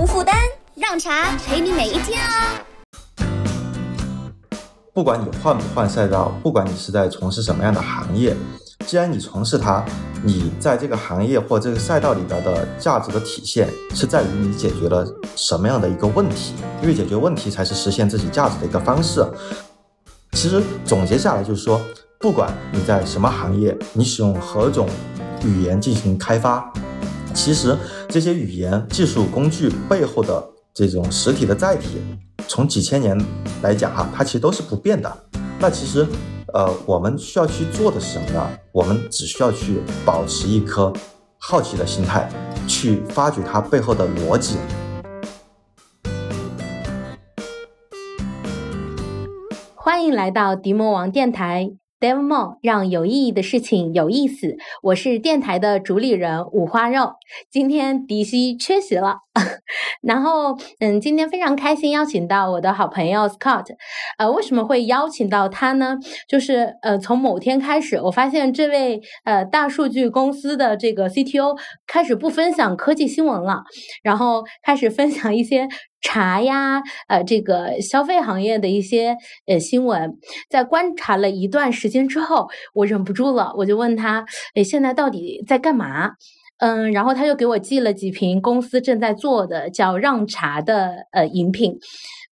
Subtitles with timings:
[0.00, 0.34] 无负担，
[0.74, 2.64] 让茶陪你每一天啊！
[4.94, 8.34] 不管你换不换赛道，不管你是在从事什么样的行业，
[8.86, 9.84] 既然你从事它，
[10.24, 15.06] 你在这个行业或这个赛道里边的价值的体现，是在于你解决了
[15.36, 19.22] 什么样的一个问题，因为解决问题才是实现自己价值的一个方式。
[20.32, 21.78] 其实总结下来就是说，
[22.18, 24.88] 不管你在什么行业，你使用何种
[25.44, 26.72] 语言进行开发，
[27.34, 27.76] 其实
[28.08, 30.44] 这些语言、技术工具背后的
[30.74, 32.02] 这种实体的载体。
[32.48, 33.18] 从几千年
[33.62, 35.10] 来讲哈，它其实都是不变的。
[35.58, 36.06] 那其实，
[36.52, 38.50] 呃，我们需要去做的是什么呢？
[38.72, 40.92] 我们只需要去保持一颗
[41.38, 42.28] 好奇的心态，
[42.68, 44.56] 去发掘它背后的逻辑。
[49.74, 51.72] 欢迎来到迪魔王电台。
[52.02, 54.56] Demo 让有意义的事情有意思。
[54.82, 57.12] 我是电台的主理人五花肉。
[57.48, 59.18] 今天迪西缺席了，
[60.02, 63.66] 然后嗯，今天非常开心邀请到我的好朋友 Scott。
[64.18, 65.96] 呃，为什么会邀请到他呢？
[66.28, 73.62] 就是呃，从某天开始，我发现这位呃大数据公司的这个 CTO 开始不分享科技新闻了，
[74.02, 75.68] 然后开始分享一些。
[76.04, 79.16] 茶呀，呃，这个消费行业的一些
[79.46, 80.18] 呃新闻，
[80.50, 86.10] 在观察了一段时间之后，我忍不住了，我就问他，哎，现在到底在干嘛？
[86.62, 91.76] 嗯，然后他又给我寄了几瓶公司正在做的叫让茶的呃饮品，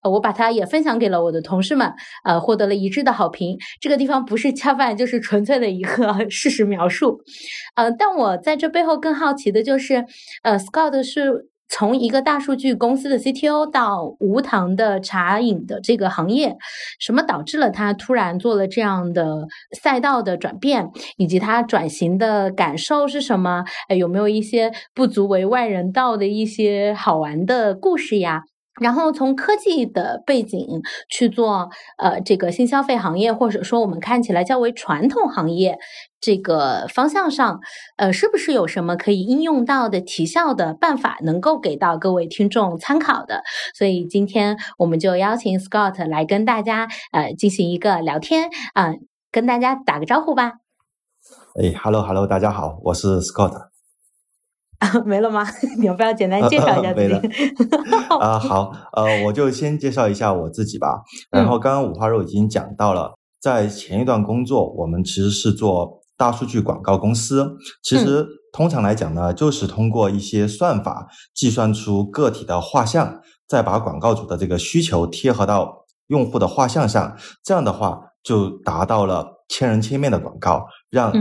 [0.09, 1.92] 我把它也分享给了我的同事们，
[2.25, 3.59] 呃，获得了一致的好评。
[3.81, 7.20] 这个地方不是恰饭，就是纯粹的一个 事实描述。
[7.75, 10.05] 呃，但我在这背后更好奇的就是，
[10.44, 11.50] 呃，Scott 是。
[11.73, 16.57] 从一个大数据公司的 CTO 到无糖的茶饮的这个行业，
[16.99, 19.47] 什么导致了他突然做了这样的
[19.81, 23.65] 赛道的转变，以及他转型的感受是什么？
[23.89, 28.43] 哎，有没有一些不足为外人道的一些好玩的故事呀？
[28.81, 35.78] 然后从科技的背景去做，呃，这个新消费行业，或者说我们看起来较为传统行业
[36.21, 37.60] 这个方向上，
[37.97, 43.43] 呃，是不是有什么可以应用到的提效的办法，能够给到各位听众参考的？
[43.75, 48.94] 所以今天我们就邀请 Scott 来跟大家呃进行一个聊天，啊，
[49.31, 50.55] 跟大家打个招呼吧。
[51.60, 53.69] 哎，Hello Hello，大家好，我是 Scott。
[55.05, 55.47] 没了吗？
[55.79, 57.55] 你要不要简单介绍一下自己？
[58.19, 61.03] 啊，好，呃，我就先介绍一下我自己吧。
[61.31, 67.57] 然后刚刚五花肉已经讲到了，在前一段工作，我们其实是做大数据广告公司。
[67.83, 81.12] 其实通常来讲呢，就是通过一些算法计算出个体的画像，再把广告主的这个需求贴合到用户的画像上，这样的话就达到了千人千面的广告，让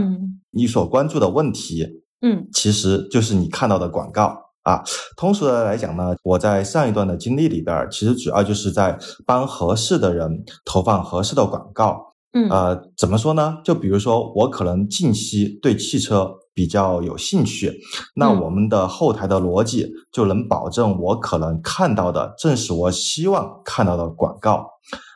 [0.50, 2.00] 你所关注的问题。
[2.22, 4.82] 嗯，其实就是你看到的广告啊。
[5.16, 12.14] 通俗的来讲呢，我在上一段的经历里边，其实主要就是在帮合适的人投放合适的广告。
[12.32, 13.56] 嗯，呃，怎么说呢？
[13.64, 17.80] 就比如说，我可能近期对汽车比较有兴趣，
[18.14, 24.68] 那我们的后台的逻辑就能保证我可能看到的正是我希望看到的广告。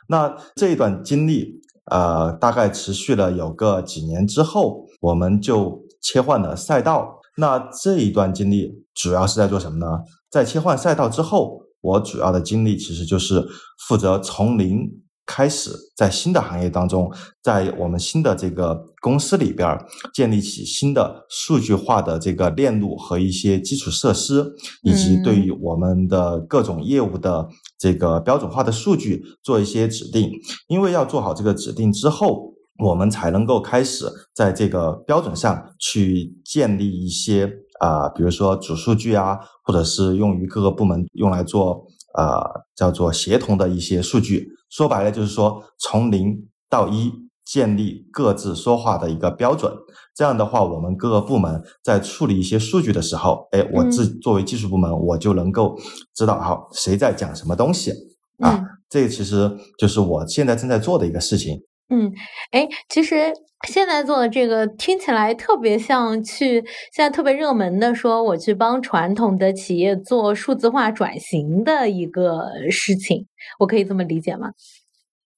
[0.09, 1.61] 那这一段经历，
[1.91, 5.84] 呃，大概持续了有个几年之后，我们就。
[6.05, 9.87] 切换的赛道，那这一段经历主要是在做什么呢？
[10.29, 13.43] 在切换赛道之后，我主要的经历其实就是
[13.87, 14.87] 负责从零
[15.25, 17.11] 开始，在新的行业当中，
[17.41, 19.75] 在我们新的这个公司里边
[20.13, 27.49] 建立起新的数据化的这个链路和一些基础设施，以及对于我们的各种业务的
[27.79, 30.29] 这个标准化的数据做一些指定。
[30.67, 32.54] 因为要做好这个指定之后。
[32.77, 37.49] 我们才能够开始在这个标准上去建立一些
[37.79, 41.85] 啊，比如说主数据啊，或者是用于各个部门用来做
[42.17, 44.49] 呃叫做协同的一些数据。
[44.69, 47.11] 说白了就是说，从零到一
[47.45, 49.71] 建立各自说话的一个标准。
[50.13, 55.77] 这样的话，我们各个部门在处理一些数据的时候，哎，我自作为技术部门，我就能够
[56.13, 57.93] 知道好谁在讲什么东西
[58.39, 58.61] 啊。
[58.89, 61.61] 这个其实就是我现在正在做的一个事情。
[61.87, 62.11] 嗯，
[62.49, 63.31] 哎，其实
[63.67, 66.55] 现在做的这个听起来特别像去
[66.91, 73.27] 现在特别热门的，说我去帮传统的企业做数字化转型的一个事情，
[73.59, 74.49] 我可以这么理解吗？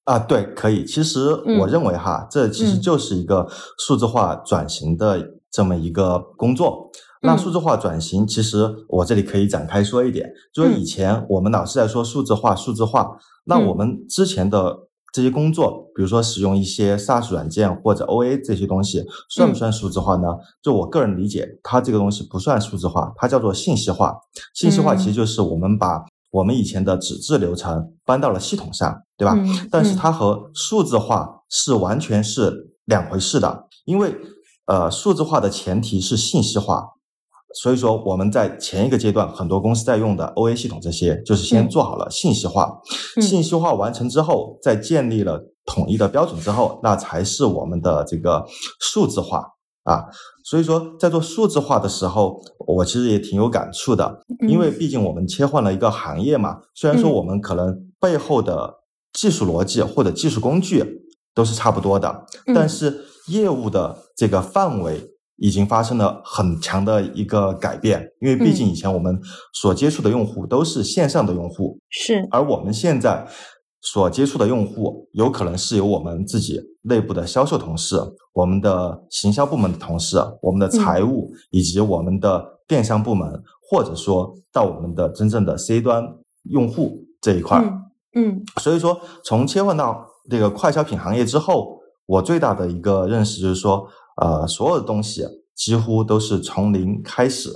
[0.04, 0.86] 啊，对，可以。
[0.86, 1.28] 其实
[1.60, 3.46] 我认为哈，这其实就是一个
[3.86, 6.90] 数字化转型的这么一个工作。
[7.20, 14.87] 那数字化转型，其实我这里可以展开说一点，就是以前我们老是在说数字化，数字化，那我们之前的。
[15.12, 20.28] 这些工作，比如说使用一些 SaaS 软件或者 OA 这些东西，算不算数字化呢？
[20.62, 24.16] 就我个人理解，它这个东西不算数字化，它叫做信息化。
[24.54, 29.36] 信息化其实就是我们把我们以前的纸质流程搬到了系统上，对吧？
[29.70, 34.14] 但是它和数字化是完全是两回事的，因为
[34.66, 36.90] 呃，数字化的前提是信息化。
[37.54, 42.78] 所以说，我们在前一个阶段，很多公司在用的 OA 系统，这些就是先做好了信息化。
[43.22, 48.44] 信息化完成之后，再建立了统一的标准之后，那才是我们的这个
[48.80, 49.42] 数字化
[49.84, 50.04] 啊。
[50.44, 56.58] 所以说，在做数字化的时候，我其实也挺有感触的，因为毕竟我们切换了一个行业嘛。
[56.74, 58.74] 虽然说我们可能背后的
[59.14, 61.00] 技术逻辑或者技术工具
[61.34, 65.14] 都是差不多的，但是业务的这个范围。
[65.38, 69.18] 已经发生了很强的一个改变，因为毕竟以前我们
[69.54, 73.24] 所接触的用户都是线上的用户，是，而我们现在
[73.80, 77.96] 所接触的用户，有可能是由我们自己内部的销售同事、
[78.32, 83.40] 我们的行销部门的同事、我们的财务以及我们的电商部门，
[83.70, 86.04] 或者说到我们的真正的 C 端
[86.50, 87.82] 用户这一块儿，
[88.16, 93.88] 嗯，所以说从切换到这个快消品行业之后，我最大的一个认识就是说。
[94.20, 95.24] 呃，所有的东西
[95.54, 97.50] 几乎都是从零开始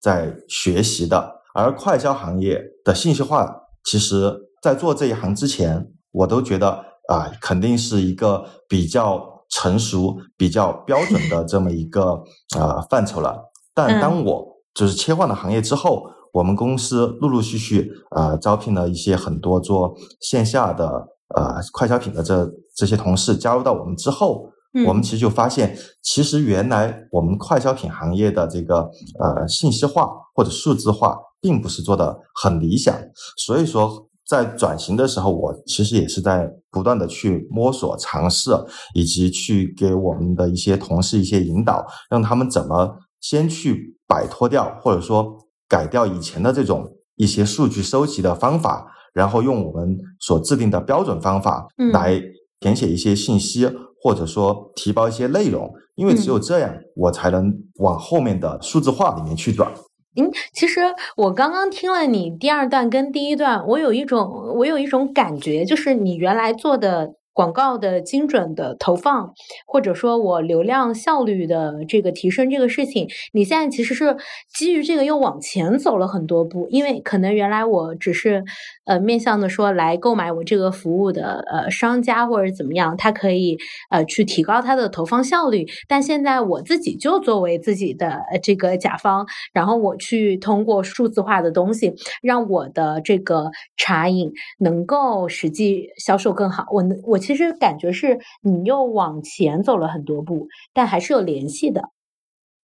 [0.00, 4.32] 在学习的，而快销行业的信息化，其实
[4.62, 12.22] 在做这一行之前，我都觉得啊，肯定是一个比较成熟、比较标准的这么一个
[12.56, 13.50] 呃范畴了。
[13.74, 20.86] 但当我就是切换了行业之后，我们公司陆陆续续呃招聘了一些很多做线下的
[21.34, 24.50] 呃快消品的这这些同事加入到我们之后。
[24.86, 28.90] 我们其实就发现，其实原来我们快消品行业的这个
[29.20, 32.92] 呃信息化或者数字化，并不是做的很理想。
[33.36, 38.50] 所以说，在转型的时候，我其实也是在不断的去摸索、尝试，
[38.94, 45.38] 以及去给我们的一些同事一些引导，让他们怎么先去摆脱掉，或者说
[45.68, 52.20] 改掉以前的这种一些数据收集的方法，然后用我们所制定的标准方法来
[52.58, 53.70] 填写一些信息。
[54.04, 59.72] 或者说提报一些内容，因为只有这样，我才能往后面的数字化里面去转。
[60.16, 60.82] 嗯，其实
[61.16, 67.14] 我刚刚听了你第二段跟第一段，我有一种我有一种感觉，就是你原来做的。
[67.36, 69.34] 广告的精准的投放，
[69.66, 74.16] 或者说我流量效率的这个提升这个事情，你现在其实是
[74.54, 78.44] 基于这个又往前走了很多步，因为可能原来我只是
[78.84, 83.58] 呃面向的说来购买我这个服务的呃商家或者怎么样，他可以
[83.90, 91.92] 呃去提高他的投放效率，但现在我自己就作为自己的这个甲方，然后我去通过数字化的东西，
[92.22, 97.18] 让我的这个茶饮能够实际销售更好，我我。
[97.24, 101.80] 其实感觉是你又往前走了很多步，但还是有联系的。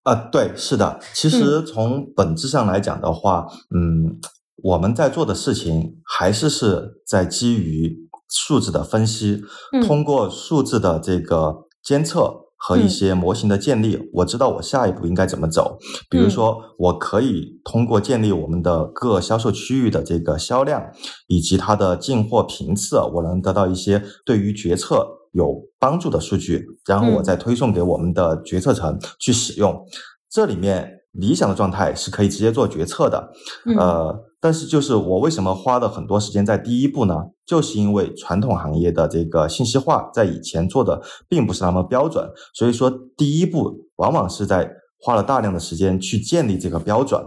[0.03, 0.99] 啊，对，是的。
[1.13, 4.19] 其实从本质上来讲的话，嗯，
[4.63, 9.41] 我们在做的事情还是是在基于数字的分析，
[9.85, 12.41] 通过数字的这个监测。
[12.63, 15.79] 和一些模型的建立，我知道我下一步应该怎么走。
[16.11, 20.91] 比如说，我可以通过建立我们的各销售区域的这个销量，
[21.25, 29.83] 以及它的进货频次，我能得到一些对于决策有帮助的数据，然后我再推送给我们的决策层去使用。
[30.29, 33.31] 这里面理想的状态是可以直接做决策的，
[33.75, 34.30] 呃。
[34.43, 37.15] 但是，就是我为什么花了很多时间在第一步呢？
[37.45, 40.99] 就是因为传统行业的这个信息化在以前做的
[41.29, 44.67] 并不是那么标准，所以说第一步往往是在
[44.99, 47.23] 花了大量的时间去建立这个标准。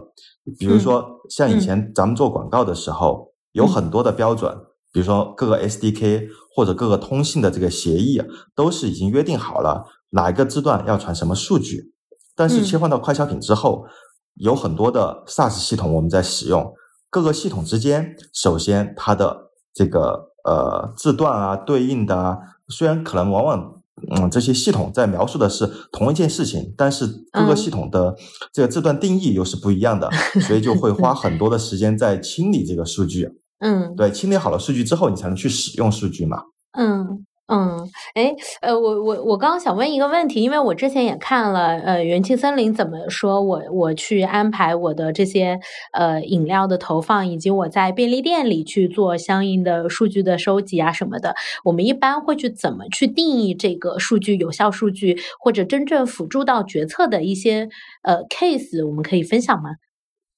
[0.59, 4.53] 比如说，像以前咱们做广告的时候，有很多的标准，
[4.93, 8.21] 比如说各个 SDK 或者各个通信的这个协议
[8.57, 11.93] 都是已经约定好了哪一个字段要传什么数据。
[12.35, 13.87] 但是切换到快消品之后，
[14.35, 16.75] 有很多的 SaaS 系统我们在使用。
[17.15, 23.81] 各个系统之间，首先它的这个呃字段啊，对应的啊，虽然可能往往
[24.11, 28.17] 嗯这些系统在描述的是同一件事情，但是各个系统的
[28.53, 30.11] 这个字段定义又是不一样的，
[30.43, 33.29] 所以就会花很多的时间在清理这个数据。
[33.61, 36.39] 嗯，对，清理好了数据之后，你才能去使用数据嘛。
[36.77, 37.25] 嗯。
[37.47, 45.61] 嗯，哎，呃，我我我刚刚想问一个问题，因为我之前也看了，呃，元气森林怎么说我我去安排我的这些
[45.93, 51.35] 呃饮料的投放，以及我在便利店里去做相应的数据的收集啊什么的，
[51.65, 57.69] 我们一般会去怎么去定义这个数据有效数据，或者真正辅助到决策的一些
[58.03, 59.69] 呃 case，我们可以分享吗？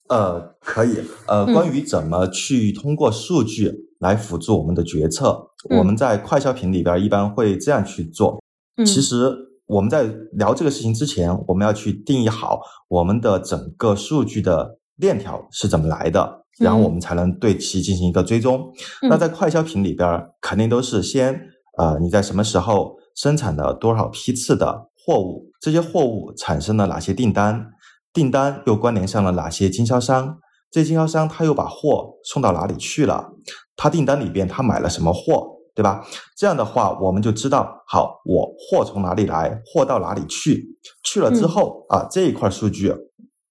[0.09, 1.03] 呃，可以。
[1.29, 5.50] 呃，关于怎么去通过数据来辅助我们的决策。
[5.71, 8.41] 嗯我们在快消品里边一般会这样去做。
[8.76, 9.35] 嗯其实
[9.67, 18.73] 我们在聊这个事情之前，我们要去定义好我们的整个数据的链条是怎么来的，然后嗯我们才能对其进行一个追踪。
[19.03, 21.41] 嗯那在快消品里边，肯定都是先
[21.79, 27.67] 呃你在什么时候生产了多少批次的货物，这些货物产生了哪些订单，
[28.12, 30.38] 订单又关联上了哪些经销商，
[30.76, 33.33] 这经销商他又把货送到哪里去了，
[33.76, 35.54] 他订单里边他买了什么货。
[35.75, 36.02] 对吧？
[36.35, 42.95] 这样的话，我们就知道，好，我货从哪里来，货到哪里去，去了之后、啊，这一块数据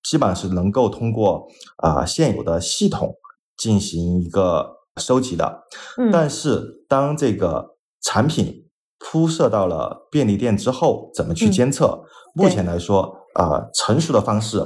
[0.04, 3.14] 基本上是能够通过啊、现有的系统
[3.56, 5.66] 进行一个收集的。
[6.00, 8.66] 嗯但是当这个产品
[8.98, 12.04] 铺设到了便利店之后，怎么去嗯监测？
[12.34, 14.66] 目前来说，呃，成熟的方式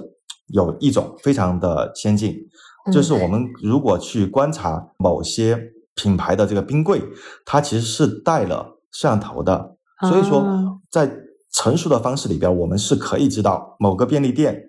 [0.50, 2.36] 有一种非常的先进，
[2.86, 5.60] 嗯就是我们如果去观察某些
[5.96, 7.02] 品牌的这个冰柜，
[7.46, 9.76] 它其实是带了摄像头的，
[10.10, 10.76] 所以说啊。
[10.92, 11.12] 在
[11.54, 14.60] 成熟的方式里边，我们是可以知道某个便利店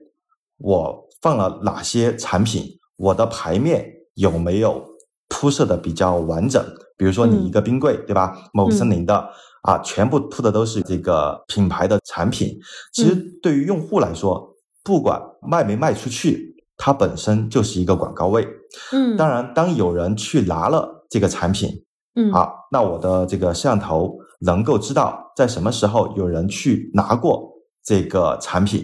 [0.59, 4.85] 我放了哪些产品，我的牌面有没有
[5.29, 6.63] 铺设的比较完整。
[6.99, 8.37] 比如说你一个冰柜，对吧？
[8.53, 9.31] 某森林的、
[9.63, 12.59] 啊，全部铺的都是这个品牌的产品。
[12.93, 14.50] 其实对于用户来说，
[14.91, 18.45] 不管卖没卖出去，它本身就是一个广告位。
[18.93, 21.85] 嗯当然，当有人去拿了这个产品，
[22.17, 27.53] 嗯啊，那我的这个摄像头能够知道在什么时候有人去拿过
[27.85, 28.83] 这个产品。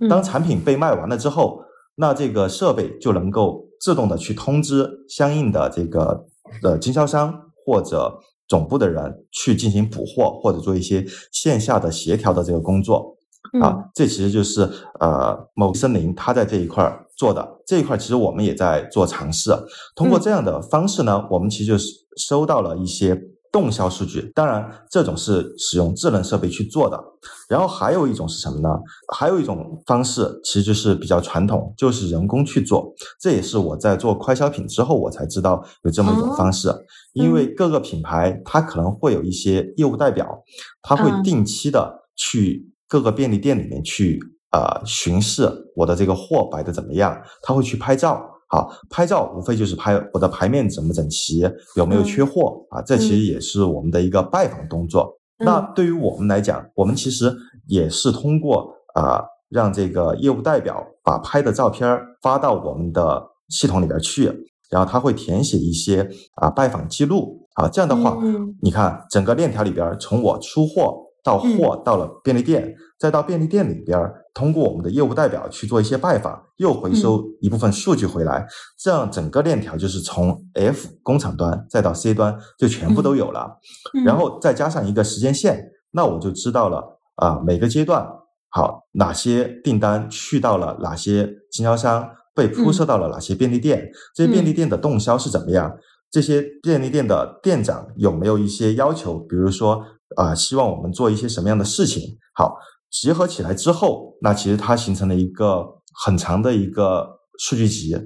[0.00, 1.60] 嗯当产品被卖完了之后，
[1.96, 6.26] 那这个设备就能够自动的去通知相应的这个
[6.62, 13.16] 呃经销商或者总部的人去进行补货或者做一些线下的协调的这个工作。
[13.52, 14.68] 嗯啊，这其实就是
[15.00, 19.50] 呃某森林它在这一块儿做的这一块，其实我们也在做尝试。
[19.96, 23.20] 通过嗯这样的方式呢，我们其实就是收到了一些
[23.50, 24.30] 动销数据。
[24.34, 27.02] 当然，这种是使用智能设备去做的。
[27.48, 28.68] 然后还有一种是什么呢？
[29.12, 32.94] 还有一种方式其实就是比较传统，就是人工去做。
[33.20, 36.72] 这也是我在做快消品之后，我才知道有这么一种方式。
[37.12, 40.44] 因为各个品牌它可能会有一些业务代表，
[40.80, 44.18] 他会嗯定期的去各个便利店里面去
[44.50, 48.20] 呃巡视我的这个货摆的怎么样，他会去拍照。
[48.48, 52.82] 好，拍照无非就是拍我的牌面整不整齐，有没有缺货、啊？
[52.82, 55.04] 这其实也是我们的一个拜访动作。
[55.38, 57.32] 嗯那对于我们来讲，我们其实
[57.66, 64.26] 也是通过啊、呃让这个业务代表把拍的照片儿发到我们的系统里边去，
[64.70, 78.46] 然后他会填写一些啊、拜访记录啊，这样的话，嗯你看整个链条里边儿，从我出货到货到了便利店，再到便利店里边儿，通过我们的业务代表去做一些拜访，又回收一部分数据回来，
[78.78, 83.58] 这样整个链条就是从 F 工厂端再到 C 端就全部都有了。
[83.94, 88.06] 嗯然后再加上一个时间线，那我就知道了啊、每个阶段
[88.48, 95.76] 好哪些订单去到了哪些经销商，被铺设到了哪些便利店，这些便利店的动销是怎么样？
[96.10, 99.18] 这些便利店的店长有没有一些要求？
[99.18, 99.84] 比如说
[100.16, 102.18] 啊、希望我们做一些什么样的事情？
[102.34, 102.56] 好，
[102.90, 105.64] 结合起来之后，那其实它形成了一个
[106.04, 107.96] 很长的一个数据集，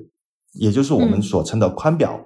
[0.53, 2.25] 也就是我们嗯所称的宽表。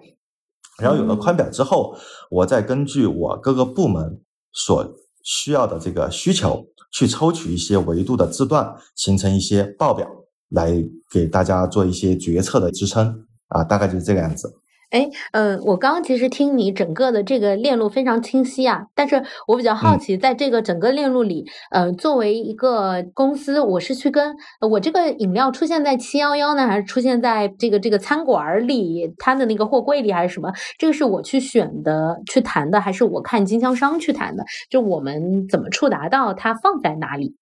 [0.81, 1.97] 然后有了宽表之后，
[2.31, 4.21] 我再根据我各个部门
[4.53, 4.95] 所
[5.25, 10.09] 需要的这个需求，去抽取一些维度的字段，形成一些报表，
[10.51, 10.73] 来
[11.11, 14.53] 给大家做一些决策的支撑啊，大概就是这个样子。
[14.91, 30.51] 哎，嗯，我刚刚其实听你整个的这个链路非常清晰啊，但是我比较好嗯奇，在这个整个链路里，呃，作为一个公司，我是去跟呃我这个饮料出现在七幺幺呢，还是出现在这个这个餐馆儿里，它的那个货柜里，还是什么？
[30.79, 34.45] 这个是我去选的、去谈的，还是我看经销商去谈的？
[34.71, 37.37] 就我们怎么触达到它放在哪里？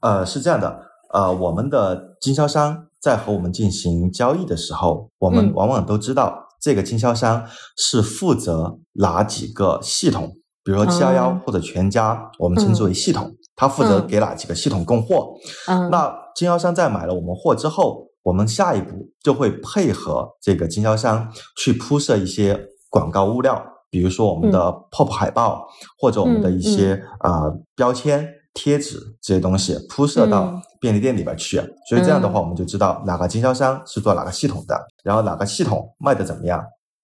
[0.00, 0.80] 呃，是这样的，
[1.12, 5.52] 呃，我们的经销商在和我们进行交易的时候，我们嗯。
[5.54, 7.44] 往往都知道这个经销商
[7.76, 10.32] 是负责哪几个系统，
[10.64, 14.06] 比如说七幺或者全家，我们称之为系统，他负责嗯。
[14.06, 15.34] 给哪几个系统供货。
[15.68, 24.58] 嗯，那经销商在买了我们货之后，我们下一步就会配合这个经销商去铺设一些广告物料，比如说我们的
[24.90, 25.66] pop 海报，
[25.98, 28.28] 或者我们的一些啊、呃标签、
[28.58, 31.58] 贴纸这些东西铺设到嗯便利店里边去。
[31.88, 36.60] 所以这样的话，我们就知道哪个经销商是做哪个系统的，然后哪个系统卖的怎么样。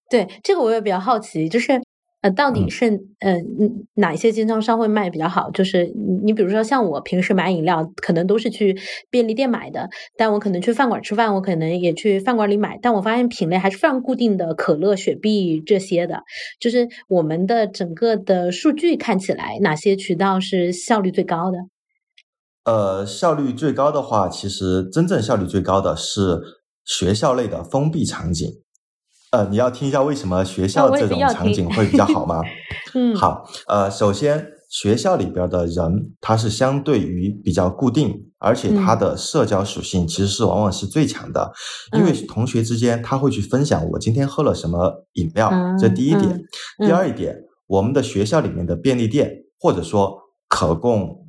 [0.09, 1.81] 对，这个我也比较好奇，就是，
[2.25, 2.85] 呃，到底嗯是
[3.19, 5.51] 呃嗯哪一些经销商会卖比较好？
[5.51, 8.75] 就是你你比如说像我平时买饮料，可能都是去
[9.11, 16.23] 便利店买的，但我可能去饭馆吃饭，我可能也去饭馆里买，但我发现品类还是非常固定的，可乐、雪碧这些的。
[16.59, 21.59] 就是我们的整个的数据看起来，哪些渠道是效率最高的？
[22.63, 26.41] 呃，效率最高的话，其实真正效率最高的是
[26.83, 28.49] 学校类的封闭场景。
[29.35, 32.41] 呃，你要听一下为什么学校这种场景会比较好吗？
[32.93, 41.51] 嗯，，好，呃，首先学校里边的人，他是相对于比较固定，而且他嗯的社交属性其实是往往是最强的，
[41.97, 46.27] 因为嗯同学之间他会去分享我今天喝了什么饮料，这第一点。
[46.29, 46.45] 嗯
[46.79, 47.35] 嗯第二一点，
[47.67, 51.24] 我们的学校里面的便利店，或者说可供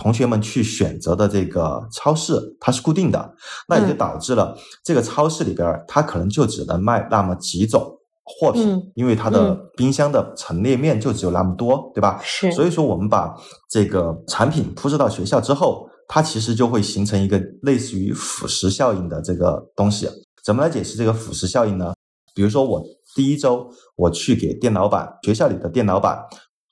[0.00, 3.34] 同学们去选择的这个超市，它是固定的，
[3.68, 12.20] 那也就嗯导致了这个超市里边儿，它可能就只能卖那么几种货品，嗯因为它的嗯冰箱的陈列面就只有那么多，对吧？
[12.22, 13.34] 是，所以说，我们把
[13.68, 20.08] 这个产品铺设到学校之后，它其实就会形成一个类似于腐蚀效应的这个东西。
[20.44, 21.92] 怎么来解释这个腐蚀效应呢？
[22.36, 22.80] 比如说，我
[23.16, 26.22] 第一周我去给店老板，学校里的店老板，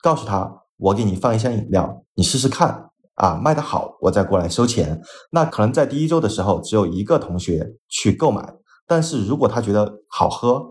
[0.00, 5.00] 告诉他，我给你放一箱饮料，你试试看啊，卖得好，我再过来收钱。
[5.30, 8.54] 那可能在第一周的时候，只有一个同学去购买，
[8.86, 10.62] 但是如果他觉得好喝，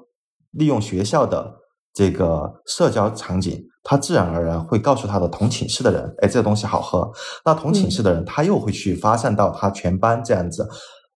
[0.51, 1.55] 利用学校的
[1.93, 7.11] 这个社交场景，他自然而然会告诉他的同寝室的人，哎，这个东西好喝。
[7.43, 10.67] 那同寝室的人，他又会去发散到他全班这样子，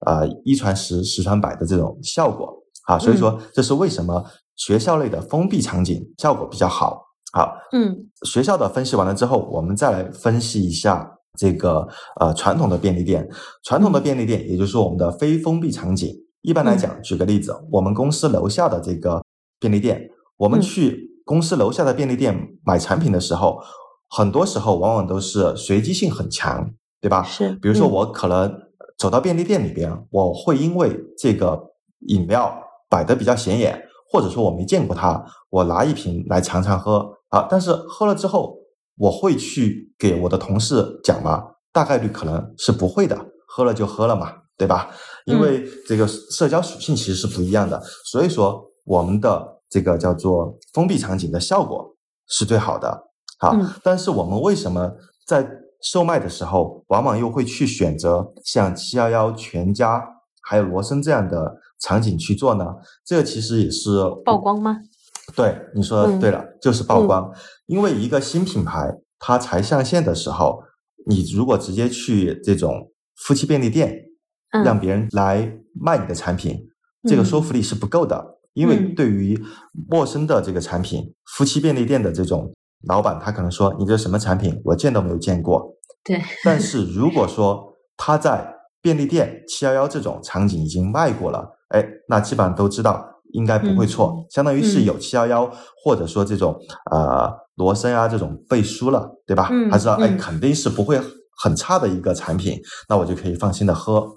[0.06, 2.54] 呃，一传十，十传百的这种效果
[2.88, 2.98] 啊。
[2.98, 7.06] 所以说，这是为什么学校类的封闭场景效果比较好。
[7.32, 11.88] 好，嗯学校的分析完了之后，我们再来分析一下这个
[12.20, 13.30] 呃传统的便利店。
[13.64, 16.14] 传统的便利店，也就是说我们的非封闭场景。
[16.42, 19.22] 一般来讲，举个例子，我们公司楼下的这个
[19.60, 23.60] 便利店，我们嗯去公司楼下的便利店买产品的时候，
[24.10, 26.72] 很多时候往往都是随机性很强，
[27.02, 27.22] 对吧？
[27.24, 28.52] 是，比如说，嗯我可能
[28.98, 31.62] 走到便利店里边，我会因为这个
[32.08, 32.58] 饮料
[32.90, 37.46] 摆的比较显眼，或者说我没见过它，我拿一瓶来尝尝喝啊。
[37.50, 38.56] 但是喝了之后，
[39.00, 41.44] 我会去给我的同事讲吗？
[41.72, 44.92] 大概率可能是不会的，喝了就喝了嘛，对吧？
[45.26, 51.96] 因为这个社交属性其实是不一样的，所以说我们的这个叫做封闭场景的效果
[52.28, 53.08] 是最好的。
[53.38, 54.92] 好，嗯但是我们为什么
[55.26, 55.48] 在
[55.82, 60.04] 售卖的时候，往往又会去选择像七幺幺、全家
[60.42, 62.66] 还有罗森这样的场景去做呢？
[63.06, 64.76] 这个其实也是曝光吗？
[65.36, 67.32] 对，你说对了，就是曝光。
[67.70, 70.64] 因为一个新品牌它才上线的时候，
[71.06, 74.06] 你如果直接去这种夫妻便利店，
[74.52, 74.64] 嗯。
[74.64, 76.68] 让别人来卖你的产品，
[77.08, 77.26] 这个嗯。
[77.26, 78.40] 说服力是不够的。
[78.54, 78.96] 因为嗯。
[78.96, 79.40] 对于
[79.88, 82.52] 陌生的这个产品，夫妻便利店的这种
[82.88, 85.76] 老板，他可能说你这什么产品，我见都没有见过。
[86.04, 94.86] 对，但是如果说他在便利店七幺幺这种场景已经卖过了，哎，那基本上都知道应该不会错，嗯相当于是嗯。
[94.86, 95.52] 有七幺幺
[95.84, 96.58] 或者说这种
[96.92, 97.30] 呃
[97.60, 99.50] 罗森啊这种背书了，对吧？
[99.52, 101.00] 嗯他知道哎嗯肯定是不会
[101.38, 104.08] 很差的一个产品，那我就可以放心的喝。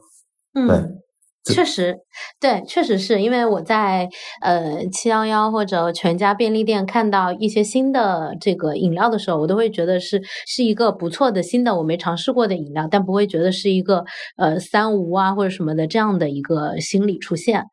[0.54, 1.01] 对
[1.44, 1.98] 确实，
[2.40, 4.08] 对，确实是因为我在
[4.42, 14.04] 呃七幺幺或者全家便利店看到一些新的这个饮料的时候，我都会觉得是是一个不错的新的我没尝试过的饮料，但不会觉得是一个
[14.36, 17.64] 呃三无啊或者什么的这样的一个心理出现。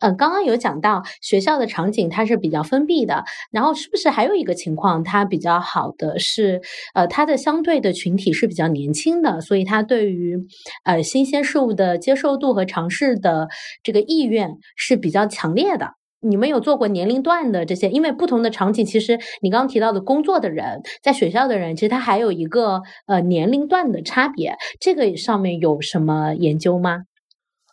[0.00, 6.60] 呃，刚刚有讲到学校的场景它是比较封闭的，然后是不是还有一个情况它比较好的是
[6.94, 10.38] 呃它的相对的群体是比较年轻的，所以它对于
[10.84, 13.48] 呃新鲜事物的接受度和尝试的
[13.82, 15.90] 这个意愿是比较强烈的。
[16.20, 17.88] 你们有做过年龄段的这些？
[17.88, 24.56] 因为不同的场景，其实你刚刚提到的工作的人，在学校的人，其实他还有一个呃年龄段的差别。
[24.80, 27.02] 这个上面有什么研究吗？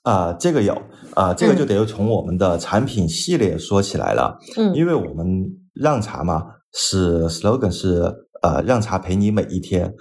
[0.04, 0.80] 啊、这个有
[1.16, 4.38] 啊、这个就嗯得从我们的产品系列说起来了。
[4.58, 5.26] 嗯因为我们
[5.74, 8.04] 让茶嘛，是 slogan 是
[8.42, 9.94] 呃让茶陪你每一天。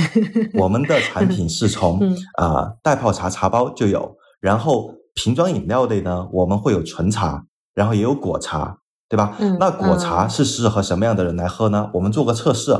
[0.58, 2.00] 我们的产品是 从
[2.38, 8.78] 啊呃袋泡茶茶包就有，然后瓶装饮料类呢，我们会有纯茶，然后也有果茶。
[9.10, 9.36] 对吧？
[9.40, 11.90] 嗯那果茶嗯是适合什么样的人来喝呢？
[11.94, 12.72] 我们做个测试，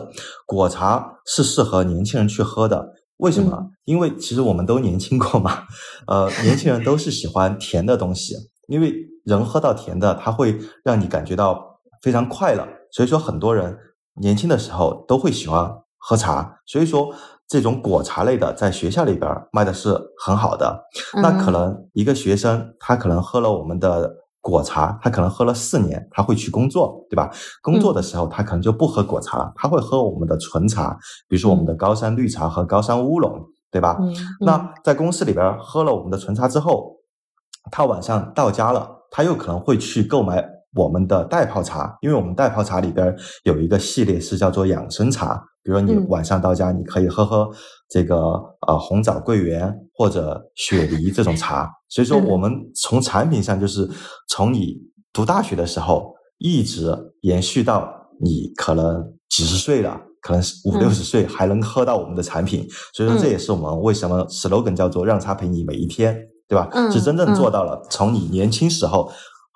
[0.46, 2.92] 果茶是适合年轻人去喝的。
[3.16, 3.56] 为什么？
[3.60, 5.64] 嗯因为其实我们都年轻过嘛，
[6.06, 8.36] 呃，年轻人都是喜欢甜的东西，
[8.68, 8.94] 因为
[9.24, 12.64] 人喝到甜的，它会让你感觉到非常快乐。
[12.92, 13.76] 所以说，很多人
[14.20, 15.68] 年轻的时候都会喜欢
[15.98, 16.60] 喝茶。
[16.64, 17.12] 所以说，
[17.50, 20.84] 这种果茶类的在学校里边儿卖的是很好的。
[21.20, 24.08] 那可嗯能一个学生他可能喝了我们的
[24.40, 27.28] 果茶，他可能喝了四年，他会去工作，对吧？
[27.60, 30.96] 工作的时候，他可能就不喝果茶了，他会喝我们的纯茶，
[31.28, 33.98] 比如说我们的高山绿茶和高山乌龙，对吧？
[34.40, 36.98] 那在公司里边喝了我们的纯茶之后，
[37.72, 47.48] 他晚上到家了，他又可能会去购买我们的袋泡茶，因为我们袋泡茶里边有一个系列是叫做养生茶，比如说你晚上到家，你可以喝喝
[47.88, 48.16] 这个
[48.66, 51.68] 呃红枣桂圆或者雪梨这种茶。
[51.90, 53.88] 所以说，我们从产品上就是
[54.28, 54.76] 从你
[55.12, 62.64] 读大学的时候一直延续到你可能几十岁了，可能是五六十岁还能喝到我们的产品。
[62.94, 66.68] 所以说，这也是我们为什么 slogan 叫做“让茶陪你每一天”，对吧？
[66.92, 69.10] 是真正做到了从你年轻时候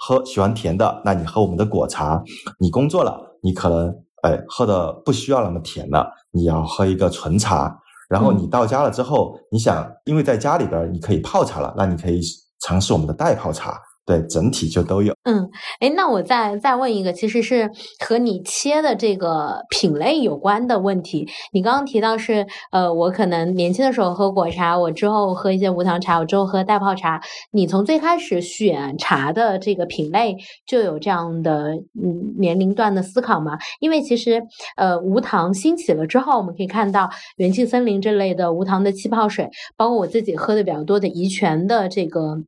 [0.06, 2.22] 喝喜欢甜的，那你喝我们的果茶；
[2.58, 3.88] 你工作了，你可能
[4.20, 7.80] 哎喝的不需要那么甜了，你要喝一个纯茶。
[8.10, 12.20] 然后你到家了之后，你想，因为在家里边你可以泡茶了，那你可以
[12.60, 13.80] 尝试我们的代泡茶。
[14.06, 15.14] 对，整体就都有。
[15.22, 15.48] 嗯，
[15.80, 17.70] 哎，那我再再问一个，其实是
[18.06, 21.26] 和你切的这个品类有关的问题。
[21.52, 27.18] 你刚刚提到是，呃，我可能年轻的时候喝果茶，我之后喝一些无糖茶，我之后喝袋泡茶。
[27.50, 30.36] 你从最开始选茶的这个品类
[30.66, 31.70] 就有这样的
[32.02, 33.56] 嗯年龄段的思考吗？
[33.80, 34.42] 因为其实，
[34.76, 42.42] 呃，无糖兴起了之后，我们可以看到元气森林这类的无糖的气泡水，包括我自己喝的比较多的怡泉的这个。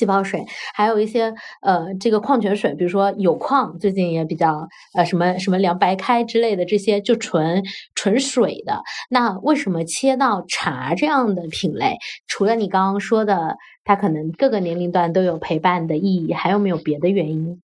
[0.00, 7.62] 气泡水，还有一些呃，这个矿泉水，比如说有矿，最近也比较呃，什么什么凉白开之类的这些，就纯
[7.94, 8.80] 纯水的。
[9.10, 11.98] 那为什么切到茶这样的品类？
[12.26, 17.60] 除了你刚刚说的，它可能各个年龄段都有陪伴的意义，还有没有别的原因？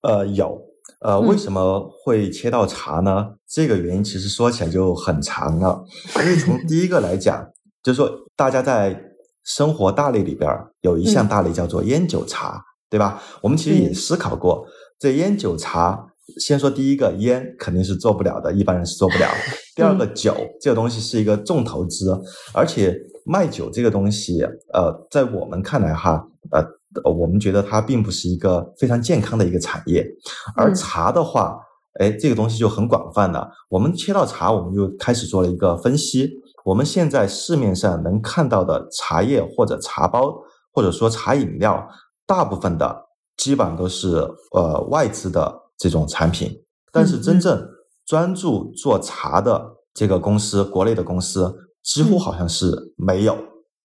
[0.00, 0.60] 呃，有，
[1.02, 3.34] 呃，为什么会切到茶呢？
[3.48, 5.84] 这个原因其实说起来就很长了，
[6.18, 7.48] 因为从第一个来讲，
[7.80, 9.11] 就是说大家在。
[9.44, 10.50] 生活大类里边
[10.82, 13.22] 有一项大类叫做烟酒茶，对吧？
[13.40, 14.66] 我们其实也思考过，
[14.98, 16.06] 这烟酒茶，
[16.38, 19.28] 先说第一个烟肯定是做不了的，一般人是做不了。
[19.74, 22.16] 第二个酒这个东西是一个重投资，
[22.52, 26.62] 而且卖酒这个东西，呃，在我们看来哈，呃，
[27.10, 30.06] 我们觉得它并不是一个非常健康的一个产业。
[30.54, 31.58] 而茶的话，
[31.98, 33.50] 哎，这个东西就很广泛了。
[33.68, 36.30] 我们切到茶，我们就开始做了一个分析。
[36.64, 40.34] 我们现在市面上能看到的茶叶或者茶包，
[40.72, 41.88] 或者说茶饮料，
[42.26, 44.16] 大部分的基本上都是
[44.52, 46.50] 呃外资的这种产品。
[46.92, 47.68] 但是真正
[48.06, 53.36] 专注做茶的这个公司，国内的公司几乎好像是没有，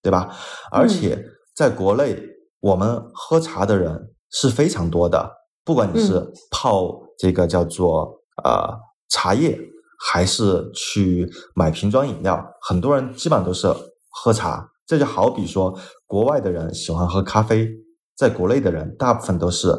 [0.01, 0.35] 对吧？
[0.71, 1.23] 而且
[1.55, 2.21] 在国内，
[2.59, 5.31] 我们喝茶的人是非常多的，
[5.65, 8.69] 不管你是泡这个叫做呃
[9.09, 9.57] 茶叶。
[9.97, 13.67] 还是去买瓶装饮料，很多人基本上都是
[14.09, 14.69] 喝茶。
[14.85, 17.67] 这就好比说，国外的人喜欢喝咖啡，
[18.15, 19.75] 在国内的人大部分都是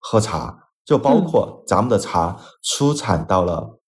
[0.00, 0.56] 喝茶。
[0.84, 3.78] 就包括咱们的茶出产到了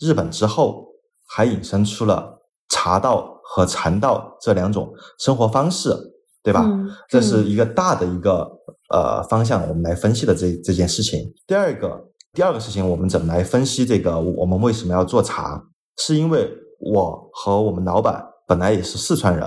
[0.00, 0.88] 日本之后，
[1.26, 5.96] 还引申出了茶道和禅道这两种生活方式，
[6.42, 6.68] 对吧？
[7.08, 8.50] 这是一个大的一个
[8.90, 11.32] 呃方向，我们来分析的这这件事情。
[11.46, 12.07] 第二个。
[12.38, 14.16] 第二个事情，我们怎么来分析这个？
[14.20, 15.60] 我们为什么要做茶？
[15.96, 16.48] 是因为
[16.78, 19.44] 我和我们老板本来也是四川人。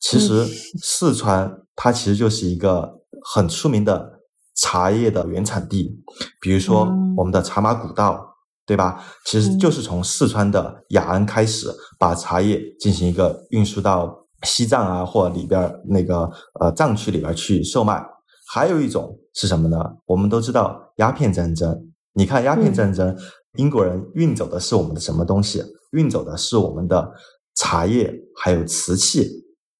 [0.00, 0.46] 其实
[0.80, 2.90] 四川它其实就是一个
[3.34, 4.10] 很出名的
[4.54, 6.02] 茶叶的原产地。
[6.40, 8.18] 比如说我们的茶马古道，
[8.64, 9.04] 对吧？
[9.26, 18.02] 其实就是从四川的雅安开始，把茶叶进行一个运输到西藏啊，或里边那个呃藏区里边去售卖。
[18.50, 19.78] 还有一种是什么呢？
[20.06, 21.91] 我们都知道鸦片战争。
[22.14, 23.16] 你看鸦片战争，
[23.56, 25.62] 英国人运走的是我们的什么东西？
[25.92, 27.12] 运走的是我们的
[27.54, 29.28] 茶叶，还有瓷器。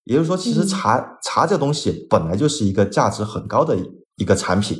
[0.05, 3.77] 也就是说，其实茶茶这东西本来就是一个价值很高的
[4.17, 4.79] 一个产品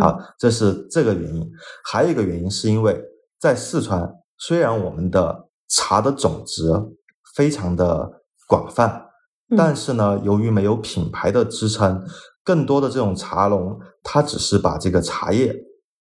[0.00, 1.48] 啊，这是这个原因。
[1.84, 3.00] 还有一个原因是因为
[3.38, 6.72] 在四川，虽然我们的茶的种植
[7.36, 8.10] 非常的
[8.48, 9.06] 广泛，
[9.56, 12.02] 但是呢，由于没有品牌的支撑，
[12.42, 15.54] 更多的这种茶农他只是把这个茶叶。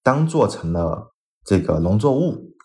[0.08, 1.12] 当做成了
[1.44, 2.56] 这个农作物，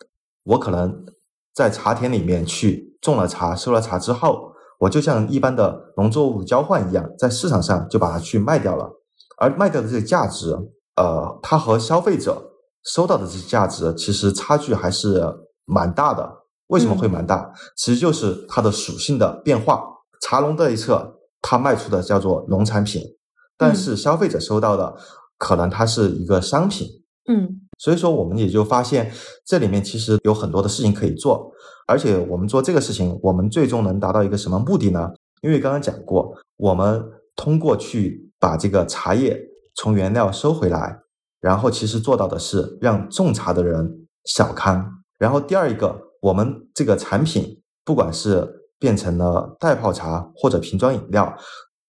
[0.45, 1.05] 我可能
[1.53, 8.89] 在茶田里面去种了茶，收了茶之后，我就像一般的农作物交换一样，在市场上就把它去卖掉了。
[9.37, 10.57] 而卖掉的这个价值，
[10.95, 12.53] 呃，它和消费者
[12.85, 15.21] 收到的这些价值其实差距还是
[15.65, 16.43] 蛮大的。
[16.67, 17.51] 为什么会蛮大？
[17.75, 19.83] 其实就是它的属性的变化。
[20.21, 23.01] 茶农这一侧，它卖出的叫做农产品，
[23.57, 24.95] 但是消费者收到的
[25.37, 27.02] 可能它是一个商品。
[27.27, 29.11] 嗯，所以说我们也就发现
[29.45, 31.51] 这里面其实有很多的事情可以做，
[31.87, 35.11] 而且我们做这个事情，我们最终能达到一个什么目的呢？
[35.41, 37.03] 因为刚刚讲过，我们
[37.35, 39.39] 通过去把这个茶叶
[39.75, 40.99] 从原料收回来，
[41.39, 45.03] 然后其实做到的是让种茶的人小康。
[45.17, 51.37] 然后第二一个，我们这个产品不管是变成了袋泡茶或者瓶装饮料，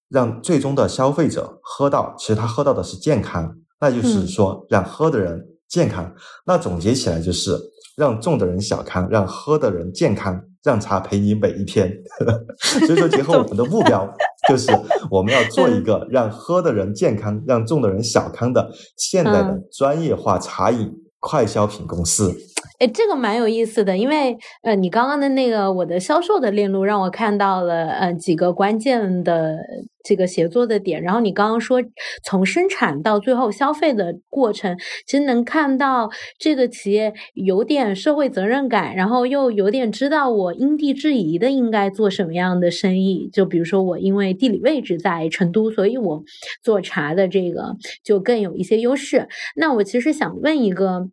[0.09, 6.11] 让最终的消费者喝到，其实他喝到的是健康，那就是说让喝的人健康。
[6.47, 7.55] 那总结起来就是
[7.99, 10.43] 让种的人小康，让喝的人健康。
[10.65, 11.93] 让茶陪你每一天，
[12.87, 14.11] 所以说结合我们的目标，
[14.49, 14.73] 就是
[15.11, 22.35] 我们要 做一个让喝的人健康、让种的人小康的现代的专业化茶饮快消品公司。
[22.81, 29.59] 哎，这个蛮有意思的，因为呃，你刚刚的那个我的销售的链路让我看到了呃几个关键的
[30.03, 31.01] 这个协作的点。
[31.01, 31.81] 然后你刚刚说
[32.25, 43.31] 从生产到最后消费的过程，其实能看到这个企业有点社会责任感，然后又有点知道我因地制宜的应该做什么样的生意。
[43.33, 46.25] 就比如说我因为地理位置在成都，所以我
[46.61, 49.29] 做茶的这个就更有一些优势。
[49.55, 51.09] 那我其实想问一个。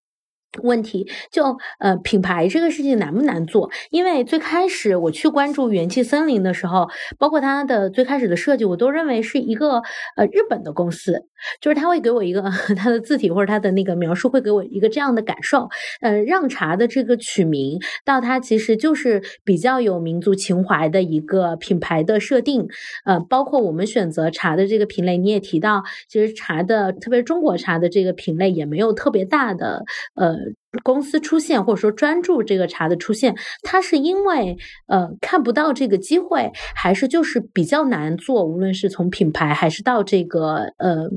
[0.64, 3.72] 问题就呃品牌这个事情难不难做？
[3.90, 9.82] 因为最开始我去关注元气森林的时候，包括它的最开始的设计，我都认为是一个
[10.18, 11.26] 呃日本的公司，
[11.62, 12.42] 就是他会给我一个
[12.76, 15.70] 它的字体或者它的那个描述会给我一个这样的感受。
[16.02, 22.68] 呃，让茶的这个取名到它其实就是比较有民族情怀的一个品牌的设定。
[23.06, 29.86] 呃，包括我们选择茶的这个品类，你也提到，其实茶的特别中国茶的这个品类也没有特别大的
[30.16, 30.41] 呃。
[30.84, 34.58] 公司出现，或者说专注这个茶的出现，它是因为
[34.88, 38.44] 呃看不到这个机会，还是就是比较难做？
[38.44, 41.10] 无论是从品牌，还是到这个呃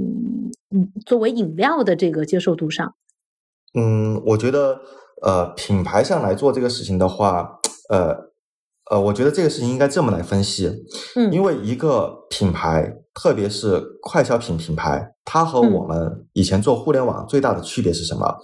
[1.06, 2.94] 作为饮料的这个接受度上。
[3.74, 4.80] 嗯，我觉得
[5.22, 8.32] 呃品牌上来做这个事情的话，呃
[8.90, 10.84] 呃，我觉得这个事情应该这么来分析。
[11.16, 13.03] 嗯，因为一个品牌。
[13.14, 18.36] 特别是快消品品牌，它和我们以前做互联网最大的区别是什么？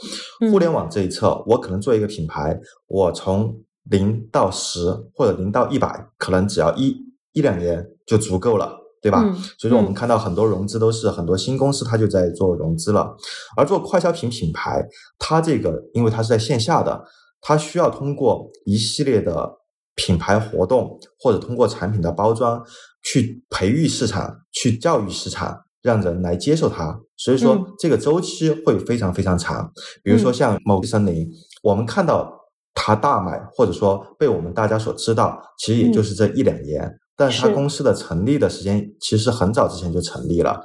[0.50, 2.56] 互联网这一侧，我可能做一个品牌，
[2.86, 3.52] 我从
[3.90, 6.96] 零到十或者零到一百，可能只要一
[7.32, 9.20] 一两年就足够了，对吧？
[9.58, 13.16] 所以说，我们看到很多融资都是很多新公司，它就在做融资了。
[13.56, 14.86] 而做快消品品牌，
[15.18, 17.04] 它这个因为它是在线下的，
[17.40, 19.50] 它需要通过一系列的
[19.96, 22.64] 品牌活动或者通过产品的包装。
[23.02, 27.00] 去培育市场，去教育市场，让人来接受它。
[27.16, 29.70] 所以说，这个周期会非常非常长。
[30.02, 31.28] 比如说像某森林，
[31.62, 32.30] 我们看到
[32.74, 36.90] 它大卖，或者说被我们大家所知道，其实也就是这一两年。
[37.16, 40.58] 但是它公司的成立的时间其实很早之前就成立了。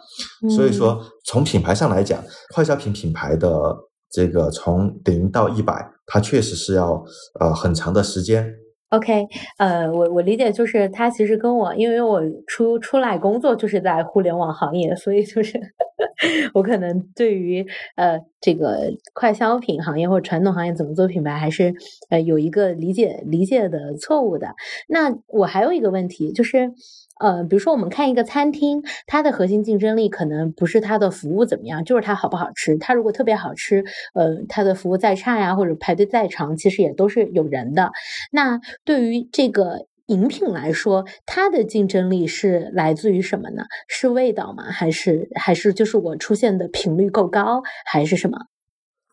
[0.55, 3.75] 所以说，从品牌上来讲，快消品品牌的
[4.09, 7.03] 这个从零到一百，它确实是要
[7.41, 8.49] 呃很长的时间。
[8.89, 15.59] OK，呃，我我理解就是他其实跟我，因为我出出来工作就是在互联网行业，所以就是
[16.53, 21.73] 我可能对于呃这个快消品行业或者传统行业怎么做品牌，还是
[22.09, 24.53] 呃有一个理解理解的错误的。
[24.87, 26.71] 那我还有一个问题就是。
[27.19, 32.77] 呃，比如说我们看一个餐厅，它的核心竞争力可能不是它的服务怎么样，就是它好不好吃。
[32.77, 37.91] 它如果特别好吃，呃，它的服务再差呀，或者排队再长，其实也都是有人的。
[38.31, 43.63] 那对于这个饮品来说，它的竞争力是来自于什么呢？
[43.87, 44.65] 是味道吗？
[44.65, 48.37] 还是还是就是我出现的频率够高，还是什么？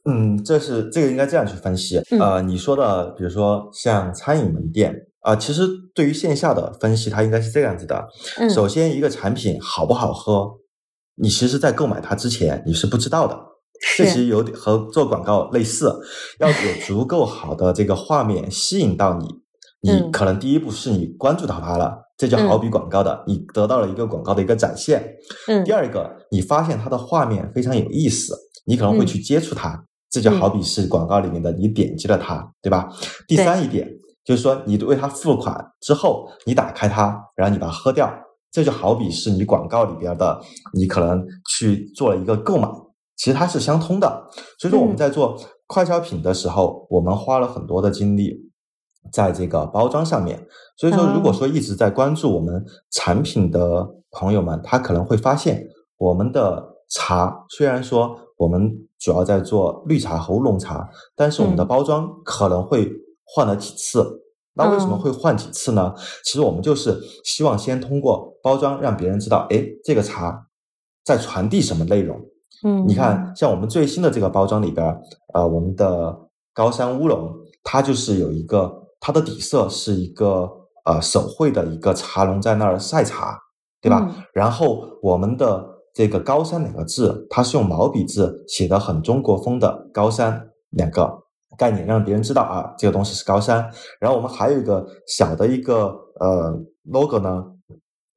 [0.05, 2.03] 嗯，这是这个应该这样去分析。
[2.19, 5.07] 呃，你说的，比如说像餐饮门店。
[5.23, 8.07] 啊，其实对于线下的分析，它应该是这样子的。
[8.51, 10.51] 首先，一个产品好不好喝，
[11.15, 13.39] 你其实，在购买它之前，你是不知道的。
[13.97, 15.97] 这其实有点和做广告类似，
[16.39, 16.55] 要有
[16.87, 19.27] 足够好的这个画面吸引到你。
[19.85, 25.17] 你可能第一步是你关注到它了，这就好比广告的，你得到了一个广告的一个展现。
[25.49, 25.65] 嗯。
[25.65, 32.89] 第二个，你发现它的画面非常有意思，你可能会去接触它，这就好比是广告里面的你点击了它，对吧？
[33.29, 33.89] 第三一点。
[34.25, 38.09] 就是说，你为它付款之后，你打开它，然后你把它喝掉，
[38.53, 40.41] 这就好比是你广告里边的，
[40.75, 42.69] 你可能去做了一个购买，
[43.17, 44.29] 其实它是相通的。
[44.61, 48.53] 所以说，我们在做快消品的时候，我们花了很多的精力
[49.13, 50.47] 在这个包装上面。
[50.77, 55.67] 所以说，如果说一直在关注我们产品的朋友们，他可能会发现，
[55.99, 62.89] 我们的茶虽然说我们主要在做绿茶和乌龙茶，但是我们的包装可能会。
[63.25, 64.23] 换了几次，
[64.55, 65.95] 那为什么会换几次呢？
[66.25, 70.47] 其实我们就是希望先通过包装让别人知道，哎，这个茶
[71.05, 72.21] 在传递什么内容。
[72.65, 74.87] 嗯，你看，像我们最新的这个包装里边，
[75.35, 80.49] 呃，我们的高山乌龙，它就是有一个它的底色是一个
[80.85, 83.37] 呃手绘的一个茶农在那儿晒茶，
[83.81, 84.15] 对吧？
[84.33, 91.22] 然后我们的这个高山两个字，它是用毛笔字写的，很中国风的高山两个
[91.57, 93.69] 概念，让别人知道啊，这个东西是高山。
[94.01, 97.45] 然后我们还有一个小的一个呃 logo 呢，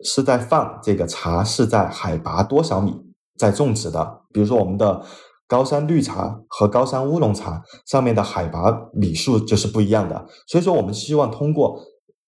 [0.03, 2.93] 是在放这个茶是在海拔多少米
[3.37, 5.01] 在种植的，比如说我们的。
[5.47, 11.79] 高山绿茶和高山乌龙茶上面的海拔米数就是不一样的，所以说我们希望通过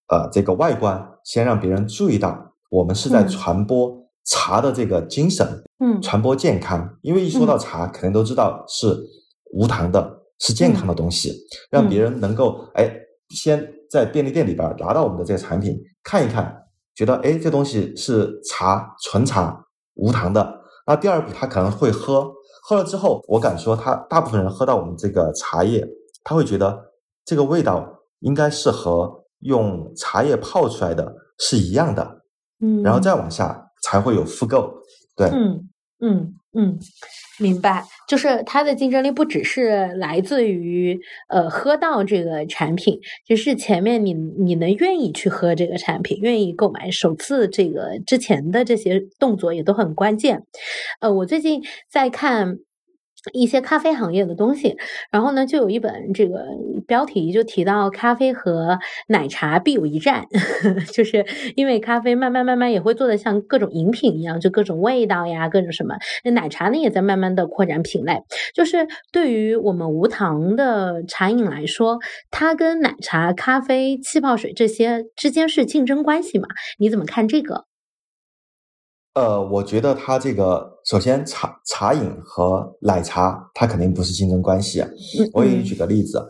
[0.09, 3.91] 呃这个外观先让别人注意到我们是在传播
[4.23, 6.95] 茶的这个精神，嗯，传播健康。
[7.01, 8.95] 因为一说到茶，肯定都知道是
[9.51, 11.33] 无糖的，是健康的东西，
[11.69, 12.89] 让别人能够哎
[13.29, 16.63] 先在便利店里边拿到我们的这个产品看一看，
[16.95, 22.33] 觉得哎这东西是茶纯茶无糖的，那第二步他可能会喝。
[22.69, 25.87] 喝了之后，我敢说，他大部分人喝到我们这个茶叶，
[26.21, 26.77] 他会觉得
[27.23, 27.87] 这个味道
[28.19, 32.21] 应该是和用茶叶泡出来的是一样的，
[32.59, 34.69] 嗯，然后再往下才会有复购，
[35.15, 35.69] 对，嗯
[36.01, 36.77] 嗯嗯。
[37.39, 50.41] 明白，就是它的竞争力不只是来自于呃喝到这个产品，就是前面你你能愿意去喝这个产品，愿意购买，首次这个之前的这些动作也都很关键。
[50.99, 52.57] 呃，我最近在看。
[53.33, 54.77] 一些咖啡行业的东西，
[55.11, 56.45] 然后呢，就有一本这个
[56.85, 60.25] 标题就提到咖啡和奶茶必有一战，
[60.93, 65.95] 就是因为咖啡慢慢慢慢也会做的像各种饮品一样，就各种味道呀，各种什么。
[66.23, 68.21] 那奶茶呢，也在慢慢的扩展品类。
[68.53, 71.99] 就是对于我们无糖的茶饮来说，
[72.31, 76.47] 它跟奶茶、咖啡、气泡水这些之间是竞争关系嘛？
[76.79, 77.65] 你怎么看这个？
[79.13, 84.81] 呃，我觉得它这个首先茶茶饮和奶茶，它肯定不是竞争关系。
[85.33, 86.25] 我给你举个例子，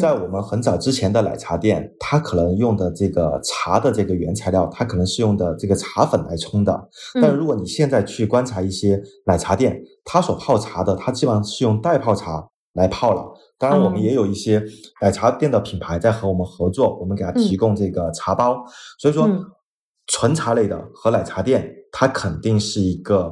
[0.00, 6.88] 在我们很早之前的奶茶店，它可能用的这个茶的这个原材料，它可能是用的这个茶粉来冲的。
[7.20, 13.22] 但如果你现在去观察一些奶茶店，它所泡茶的，它基本上是用袋泡茶来泡了。
[13.58, 14.64] 当然，我们也有一些
[15.02, 18.64] 奶茶店的品牌在和我们合作，我们给他提供这个茶包。
[18.98, 19.28] 所以说。
[20.10, 23.30] 纯茶类的和奶茶店，它肯定是一个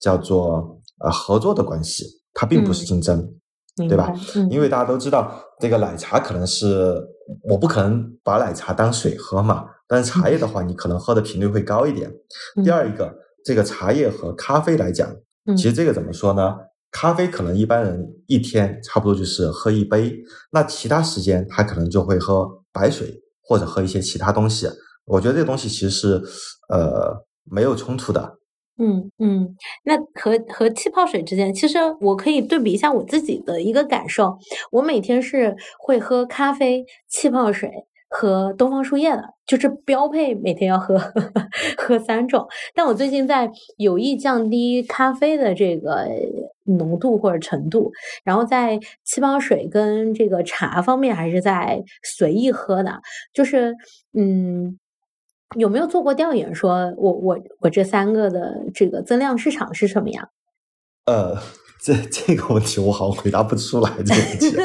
[0.00, 3.34] 叫做呃合作的关系，它并不是竞争，
[3.76, 4.12] 对吧？
[4.50, 7.02] 因为大家都知道，这个奶茶可能是
[7.42, 12.12] 我不可能把奶茶当水喝嘛，但是茶叶的话，你可能喝的频率会高一点。
[12.64, 15.14] 第二一个，这个茶叶和咖啡来讲，
[15.56, 16.56] 其实这个怎么说呢？
[16.90, 20.16] 咖啡可能一般人一天差不多就是喝一杯，
[20.52, 24.66] 那其他时间他可能就会喝白水或者喝一些其他东西。
[25.04, 26.22] 我觉得这个东西其实是，
[26.70, 28.37] 呃，没有冲突的。
[28.80, 34.38] 嗯嗯，那和和气泡水之间，其实我可以对比一下我自己的一个感受。
[34.70, 37.68] 我每天是会喝咖啡、气泡水
[38.08, 40.96] 和东方树叶的，就是标配每天要喝
[41.76, 42.46] 喝三种。
[42.72, 46.06] 但我最近在有意降低咖啡的这个
[46.64, 47.90] 浓度或者程度，
[48.22, 53.00] 然后在气泡水跟这个茶方面还是在随意喝的，
[53.34, 53.74] 就是
[54.14, 54.78] 嗯。
[55.56, 56.54] 有没有做过调研？
[56.54, 60.28] 说我我我这三个的这个增量市场是什么样？
[61.06, 61.36] 呃，
[61.82, 63.90] 这这个问题我好像回答不出来。
[64.04, 64.56] 这个问题，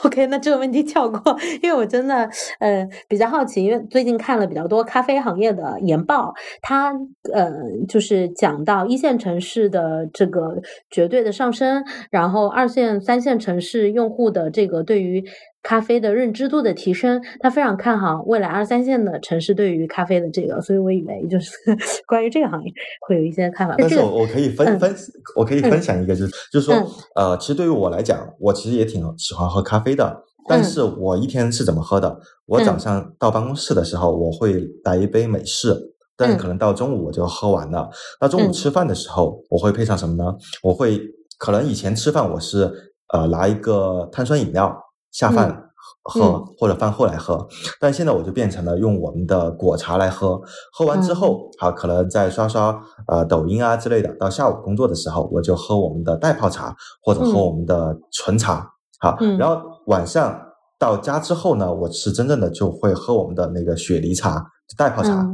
[0.04, 2.28] OK，那这个问题跳过，因为我真的
[2.60, 6.32] 呃比较好奇，因为最近看了比较多咖啡行业的研报，
[6.62, 6.94] 它
[7.34, 7.52] 呃
[7.86, 15.22] 就是讲到一线城市的这个绝对的上升，然后二线、三线城市用户的这个对于。
[15.62, 21.52] 咖啡的认知度的提升，他非常看好未来二三线的城市对于咖啡的这个，所以我以为就是
[22.08, 22.72] 关于这个行业
[23.06, 23.74] 会有一些看法。
[23.76, 24.94] 但是我我可以分分，
[25.36, 26.74] 我可以分享一个，就是就是说，
[27.14, 30.24] 呃，其实对于我来讲，我其实也挺喜欢喝咖啡的。
[30.48, 32.18] 但是我一天是怎么喝的？
[32.46, 35.76] 我早上到办公室的时候，我会来一杯美式，
[36.16, 37.88] 但是可能到中午我就喝完了。
[38.20, 40.34] 那中午吃饭的时候，我会配上什么呢？
[40.62, 40.98] 我会
[41.38, 42.68] 可能以前吃饭我是
[43.12, 44.76] 呃拿一个碳酸饮料。
[45.10, 45.64] 下饭
[46.02, 47.46] 喝或者饭后来喝，
[47.78, 50.40] 但现在我就变成了用我们的果茶来喝。
[50.72, 54.14] 喝完之后，好可能再刷刷呃抖音啊之类的。
[54.16, 58.66] 到下午工作的时候，我就喝我们的袋泡茶或者喝我们的纯茶。
[58.98, 60.40] 好，然后晚上
[60.78, 64.44] 到家之后呢，我是真正的就会喝我们的那个雪梨茶
[64.78, 65.28] 袋泡茶，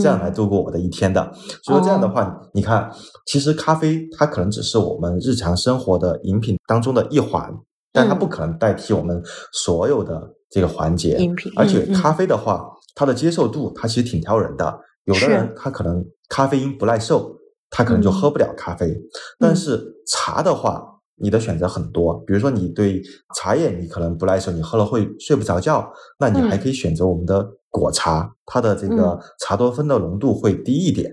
[0.00, 1.30] 这样来度过我的一天的。
[1.62, 2.90] 所以这样的话，你看，
[3.26, 7.54] 其实咖啡它可能只是我们日常生活的饮品当中的一环。
[7.98, 11.18] 但它不可能代替我们所有的这个环节，
[11.56, 14.80] 而且咖啡的话，它的接受度它其实挺挑人的。
[15.04, 17.34] 有的人他可能咖啡因不耐受，
[17.70, 18.94] 他可能就喝不了咖啡。
[19.38, 20.84] 但是茶的话，
[21.16, 23.02] 你的选择很多，比如说你对
[23.34, 31.10] 茶叶你可能不耐受，你喝了会睡不着觉，那你还可以选择我们的果茶，它的这个茶多酚的浓度会低一点。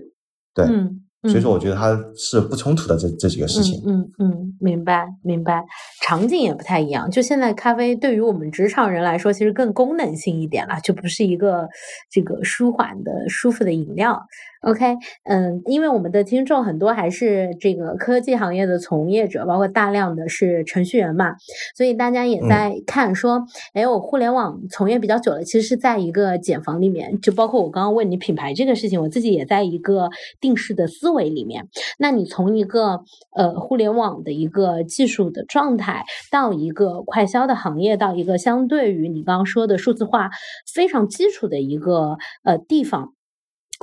[0.52, 3.82] 对，嗯所以说，我觉得它是不冲突的这这几个事情。
[3.86, 5.64] 嗯嗯，明白明白。
[6.02, 7.10] 场景也不太一样。
[7.10, 11.68] 就现在咖啡对于我们职场人来说，其实更功能性一点了，就不是一个
[12.10, 14.22] 这个舒缓的、舒服的饮料。
[14.66, 21.36] OK，嗯，因为我们的听众很多还是这个科技行业的从业者，包括大量的是程序员嘛，
[21.76, 23.44] 所以大家也在看说，
[23.74, 30.10] 哎，我互联网从业比较久了，其实是在一个茧房里面，就包括我刚刚问你品牌这个事情，我自己也在一个
[30.40, 31.68] 定式的思维里面。
[31.96, 33.02] 那你从一个
[33.36, 40.30] 呃互联网的一个技术的状态，到一个快销的行业，到一个相对于你刚刚说的数字化
[40.74, 43.12] 非常基础的一个呃地方。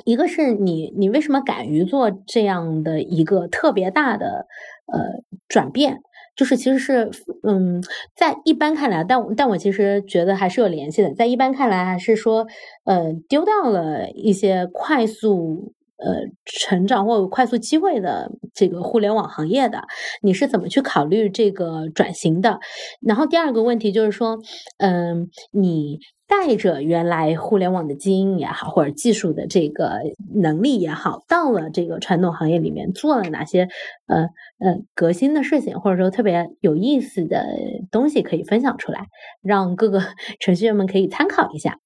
[0.05, 4.47] 一个是你，你为什么敢于做这样的一个特别大的
[4.87, 6.01] 呃转变？
[6.35, 7.11] 就是其实是
[7.43, 7.83] 嗯，
[8.15, 11.13] 在一般看来，但但我其实觉得还是有联系的。
[11.13, 12.47] 在一般看来，还是说
[12.85, 16.13] 呃丢掉了一些快速呃
[16.45, 19.81] 成长或快速机会的这个互联网行业的，
[20.21, 22.59] 你是怎么去考虑这个转型的？
[23.01, 24.39] 然后第二个问题就是说，
[24.77, 25.99] 嗯，你。
[26.25, 29.99] 带着原来互联网的基因也好，或者技术的这个
[30.33, 33.67] 能力也好，到了这个传统行业里面，做了哪些
[34.07, 34.21] 呃
[34.57, 37.45] 呃革新的事情，或者说特别有意思的
[37.91, 39.05] 东西可以分享出来，
[39.43, 40.01] 让各个
[40.39, 41.77] 程序员们可以参考一下。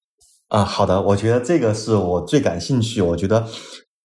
[0.47, 3.45] 啊，好的，我觉得这个是我最感兴趣，我觉得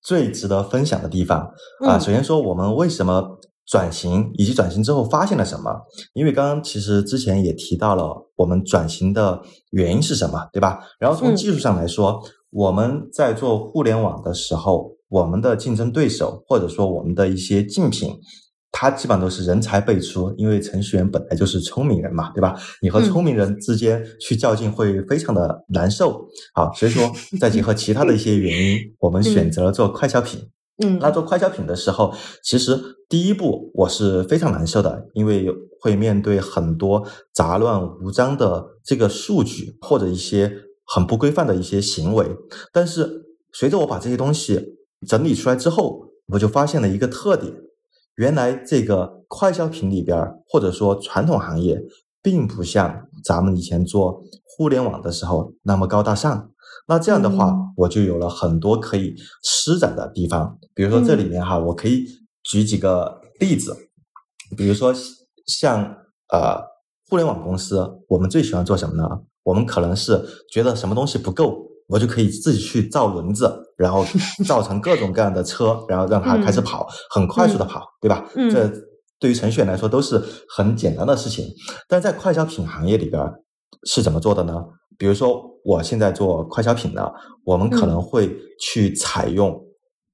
[0.02, 1.50] 最值得分享的地方
[1.86, 1.98] 啊。
[1.98, 3.38] 首先说，我们为什么？
[3.64, 5.70] 转型以及转型之后发现了什么？
[6.14, 9.40] 因为刚刚其实之前也提到了我们转型的
[9.70, 10.80] 原因是什么，对吧？
[10.98, 18.10] 然后从技术上来说，我们在做互联网的时候，我们的竞争对手或者说我们的一些竞品，
[18.72, 22.58] 它基本上都是人才辈出，因为程序员本来就是聪明人嘛，对吧？
[22.80, 26.26] 你和聪明人之间去较劲会非常的难受。
[26.54, 30.48] 啊，所以说再结合其他的一些原因，我们选择了做快消品。
[30.82, 32.12] 嗯，那做快消品的时候，
[32.42, 35.46] 其实第一步我是非常难受的，因为
[35.80, 40.50] 会面对很多杂乱无章的这个数据或者一些
[40.86, 42.26] 很不规范的一些行为。
[42.72, 47.52] 但是随着我把这些东西整理出来之后，我就发现了一个特点：
[48.16, 51.82] 原来这个快消品里边，或者说传统行业，
[52.22, 56.50] 并不像咱们以前做互联网的时候那么高大上。
[56.88, 60.58] 那这样的话，我就有了很多可以施展的地方。
[60.74, 62.04] 比如说这里面哈，我可以
[62.42, 63.76] 举几个例子。
[64.56, 64.92] 比如说
[65.46, 65.82] 像
[66.32, 66.60] 呃
[67.08, 69.08] 互联网公司，我们最喜欢做什么呢？
[69.44, 74.04] 我们可能是觉得什么东西不够，我就可以自己去造轮子，然后
[74.46, 78.24] 造成各种各样的车，然后让它开始跑，很快速的跑，对吧？
[78.50, 78.70] 这
[79.18, 81.46] 对于程序员来说都是很简单的事情。
[81.88, 83.22] 但在快消品行业里边
[83.84, 84.62] 是怎么做的呢？
[84.98, 87.12] 比如说，我现在做快消品的，
[87.44, 89.60] 我们可能会去采用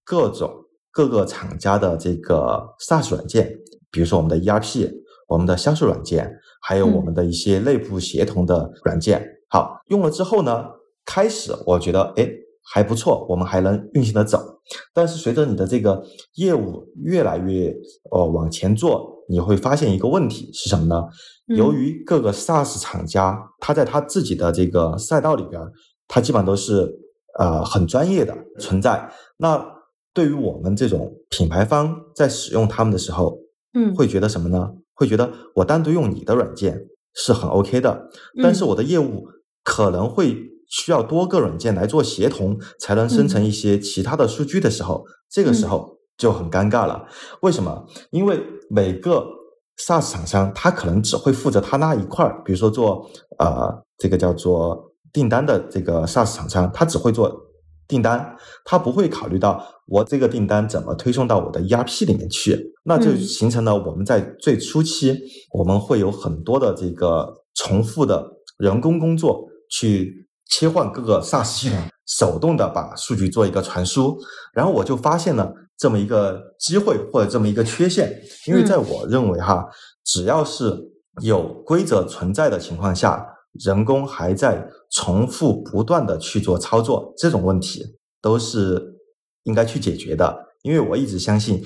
[0.05, 0.51] 各种
[0.91, 3.51] 各个厂家的这个 SaaS 软件，
[3.91, 4.91] 比如说我们的 ERP、
[5.27, 6.31] 我们的销售软件，
[6.63, 9.27] 还有我们的一些内部协同的软件。
[9.51, 10.65] 好，用了之后呢，
[11.05, 12.29] 开始我觉得哎
[12.71, 14.39] 还不错，我们还能运行的走。
[14.93, 16.03] 但是随着你的这个
[16.35, 17.75] 业务越来越
[18.11, 21.05] 呃往前做，你会发现一个问题是什么呢？
[21.57, 25.61] 由于各个 SaaS 厂家，他在他自己的这个赛道里边，
[26.07, 26.87] 他基本上都是
[27.39, 29.11] 呃很专业的存在。
[29.39, 29.65] 那
[30.13, 33.39] 对于我们这种品牌方在使用他们的时候，
[33.73, 34.71] 嗯，会觉得什么呢？
[34.95, 36.79] 会觉得我单独用你的软件
[37.15, 38.09] 是很 OK 的，
[38.43, 39.27] 但是我的业务
[39.63, 40.37] 可能会
[40.69, 47.07] 需要多个软件来做协同，才能生成一些其他的数据的时候，这个时候就很尴尬了。
[47.41, 47.87] 为什么？
[48.11, 49.27] 因为每个
[49.79, 53.09] SaaS 厂商他可能只会负责他那一块儿，比如说做
[53.39, 57.33] 呃这个叫做订单的这个 SaaS 厂商，他只会做
[57.87, 65.19] 订单，他不会考虑到我这个订单怎么推送到我的 ERP 里面去，那就形成了我们在最初期
[65.53, 68.27] 我们会有很多的这个重复的
[68.59, 74.19] 人工工作去切换各个 SaaS 系统，手动的把数据做一个传输，
[74.53, 75.53] 然后我就发现了。
[75.81, 78.13] 这么一个机会或者这么一个缺陷，
[78.49, 79.65] 因为在我认为哈，
[80.05, 80.77] 只要是
[81.23, 83.25] 有规则存在的情况下，
[83.65, 87.81] 人工还在重复不断的去做操作，这种问题
[88.21, 88.93] 都是
[89.45, 90.37] 应该去解决的。
[90.63, 91.63] 因为我一直相信，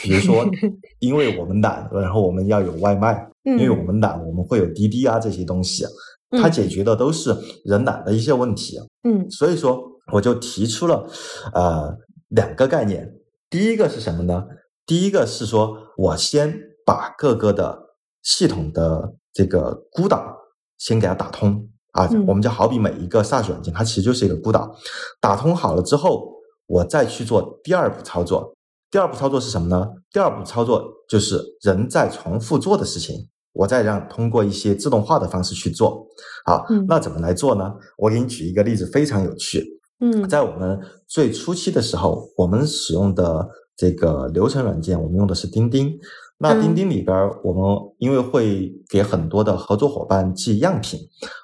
[0.00, 0.46] 比如说，
[1.00, 5.84] 因为我们懒，然后我们要有外卖，因为我们懒，我们会有滴滴啊这些东西，
[6.32, 8.78] 它解决的都是人懒的一些问题。
[9.04, 9.80] 嗯，所以说
[10.12, 11.08] 我就提出了
[11.54, 11.96] 呃
[12.28, 13.12] 两个概念。
[13.50, 14.44] 第一个是什么呢？
[14.86, 17.78] 第一个是说，我先把各个的
[18.22, 20.36] 系统的这个孤岛
[20.78, 22.08] 先给它打通啊。
[22.26, 24.74] 我们就好比每一个 SaaS 软件，它其实就是一个孤岛。
[25.20, 26.32] 打通好了之后，
[26.66, 28.54] 我再去做第二步操作。
[28.90, 29.88] 第二步操作是什么呢？
[30.10, 36.06] 第二步操作就是人在重复做的事情，我再让通过一些自动化的方式去做。
[36.44, 37.72] 好，那怎么来做呢？
[37.98, 39.80] 我给你举一个例子，非常有趣。
[40.00, 45.96] 嗯，在我们最初期的时候，我们使用的这个流程软件，我们用的是钉钉。
[46.38, 47.62] 那钉钉里边，我们
[47.98, 50.98] 因为会给很多的合作伙伴寄样品，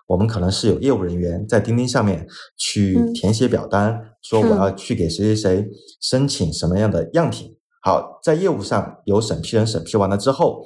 [0.09, 5.69] 我们可能是有业务人员在钉钉上面去填写表单，说我要去给谁谁谁
[6.01, 7.55] 申请什么样的样品。
[7.81, 10.65] 好，在业务上有审批人审批完了之后，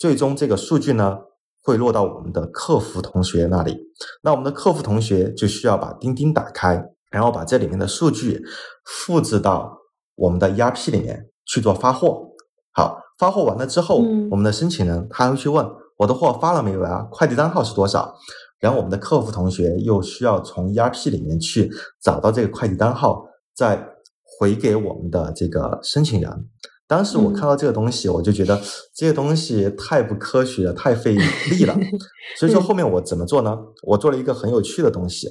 [0.00, 1.18] 最终这个数据呢
[1.62, 3.78] 会落到我们的客服同学那里。
[4.22, 6.82] 那我们的客服同学就需要把钉钉打开，
[7.12, 8.42] 然后把这里面的数据
[8.84, 9.78] 复制到
[10.16, 12.30] 我们的 ERP 里面去做发货。
[12.72, 12.98] 好。
[13.20, 13.96] 发货完了之后，
[14.30, 17.06] 我们的申请人他会去问我的货发了没有啊？
[17.10, 18.14] 快递单号是多少？
[18.58, 21.70] 然后我们的客服同学又需要从 ERP 里面去
[22.02, 23.86] 找到这个快递单号，再
[24.24, 26.48] 回给我们的这个申请人。
[26.90, 28.60] 当时我看到这个东西，我就觉得
[28.92, 31.14] 这个东西太不科学了，太费
[31.52, 31.78] 力了。
[32.36, 33.56] 所以说后面我怎么做呢？
[33.84, 35.28] 我做了一个很有趣的东西，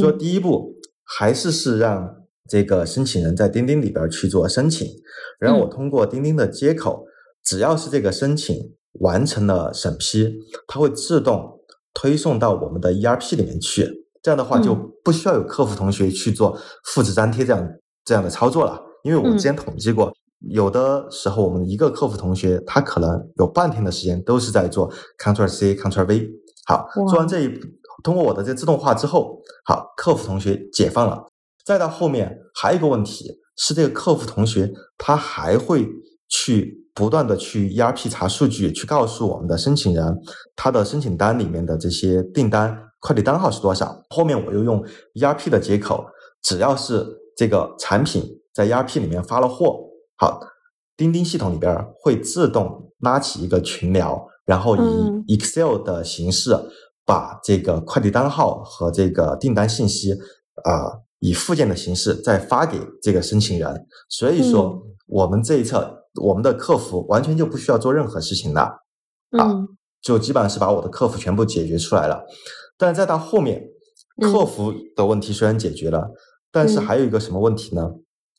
[0.00, 0.72] 就第一步
[1.04, 2.08] 还是是让
[2.48, 4.88] 这个申请人在钉钉里边去做申请，
[5.38, 7.04] 然后我通过钉钉的接口。
[7.44, 8.56] 只要是这个申请
[9.00, 10.32] 完成了审批，
[10.66, 11.60] 它会自动
[11.92, 13.86] 推送到我们的 ERP 里面去。
[14.22, 14.74] 这样的话就
[15.04, 17.68] 不需要有客服同学去做复制粘贴这样
[18.06, 18.80] 这样的操作了。
[19.02, 20.10] 因为我之前统计过，
[20.48, 26.30] 有的时候我们一个客服同学他可能有半天的时间都是在做 Ctrl C Ctrl V。
[26.66, 27.60] 好，做完这一
[28.02, 31.26] 通过我的这自动化之后，好，客服同学解放了。
[31.64, 35.88] 再到后面还有一个问题是，这个客服同学他还会
[36.28, 36.82] 去。
[36.96, 40.16] 不断的去 ERP 查数据，去告诉我们的申请人，
[40.54, 44.00] 他的申请单里面的这些订单快递单号是多少。
[44.10, 44.80] 后面我又用
[45.14, 46.06] ERP 的接口，
[46.40, 47.04] 只要是
[47.36, 48.22] 这个产品
[48.54, 49.76] 在 ERP 里面发了货，
[50.16, 50.40] 好，
[50.96, 56.56] 钉钉系统里边会自动拉起一个群聊，然后以 Excel 的形式
[57.04, 60.12] 把这个快递单号和这个订单信息，
[60.64, 63.86] 啊，以附件的形式再发给这个申请人。
[64.08, 66.00] 所以说，我们这一侧。
[66.22, 68.60] 我们的客服完全就不需要做任何事情了，
[69.36, 69.66] 啊，
[70.00, 72.22] 就基本上是把我的客服全部解决出来了。
[72.78, 73.60] 但再到后面，
[74.20, 76.08] 客服的问题虽然解决了，
[76.52, 77.90] 但是还有一个什么问题呢？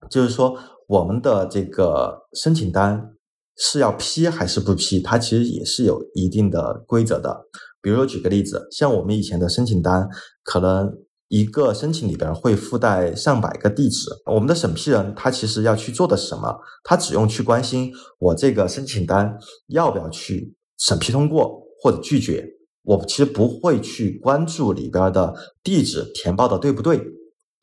[0.09, 0.57] 就是说
[0.87, 3.11] 我们的这个申请单
[3.57, 4.99] 是要批还是不批？
[4.99, 7.45] 它其实也是有一定的规则的。
[7.81, 10.07] 比如说举个例子，像我们以前的申请单，
[10.43, 10.91] 可能。
[11.27, 16.55] 一个申请里边会附带上百个地址，我们的审批人他其实要去做的是什么？
[16.83, 19.35] 他只用去关心我这个申请单
[19.69, 22.47] 要不要去审批通过或者拒绝，
[22.83, 25.33] 我其实不会去关注里边的
[25.63, 27.03] 地址填报的对不对，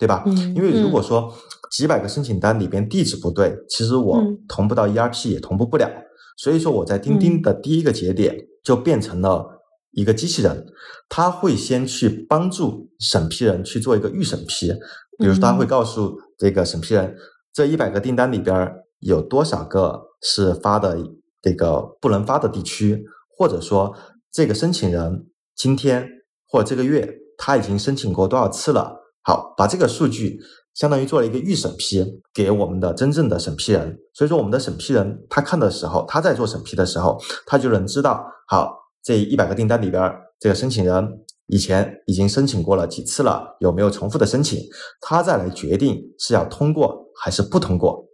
[0.02, 0.24] 对吧？
[0.56, 1.32] 因为如果说
[1.70, 5.88] 几百个申请单里边地址不对，其实我同步到 ERP 也同步不了，
[6.36, 9.60] 所以说我在钉钉的第一个节点就变成了。
[9.94, 10.64] 一个机器人，
[11.10, 14.72] 他会先去帮助审批人去做一个预审批，
[15.18, 17.14] 比如说他会告诉这个审批人，
[17.52, 20.96] 这一百个订单里边有多少个是发的
[21.42, 23.04] 这个不能发的地区，
[23.36, 23.94] 或者说
[24.32, 26.08] 这个申请人今天
[26.48, 29.01] 或者这个月他已经申请过多少次了。
[29.22, 30.38] 好，把这个数据
[30.74, 32.04] 相当于做了一个预审批
[32.34, 38.80] 给我们的真正的审批人，所以说我们的审批人他看的时候，他在做审批的时候，他就能知道好。
[39.04, 40.00] 这一百个订单里边，
[40.38, 44.60] 这个申请人以前已经申请过了几次了，有没有重复的申请？
[45.00, 48.06] 他再来决定是要通过还是不通过。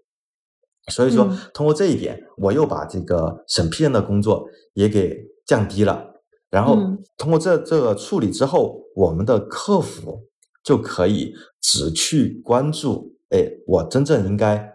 [0.90, 5.14] 所以说，通过这一点，我又把这个审批人的工作也给
[5.46, 6.02] 降低了。
[6.48, 6.78] 然后
[7.18, 10.22] 通过这这个处理之后，我们的客服
[10.62, 14.72] 就可以只去关注，哎，我真正应该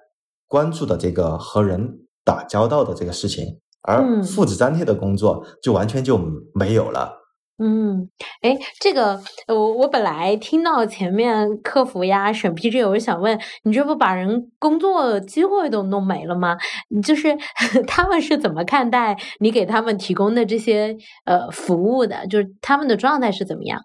[0.47, 3.59] 关注的这个和人打交道的这个事情。
[3.85, 6.17] 而复制粘贴的工作就完全就
[6.53, 7.19] 没有了。
[7.57, 8.09] 嗯，
[8.41, 16.57] 哎，这个我我本来听到前面客服呀、审批这，我就想问你，这不把人工作机会都弄没了吗？
[16.89, 17.37] 你就是
[17.85, 22.25] 他们是怎么看待你给他们提供的这些呃服务的？
[22.27, 23.81] 就是他们的状态是怎么样？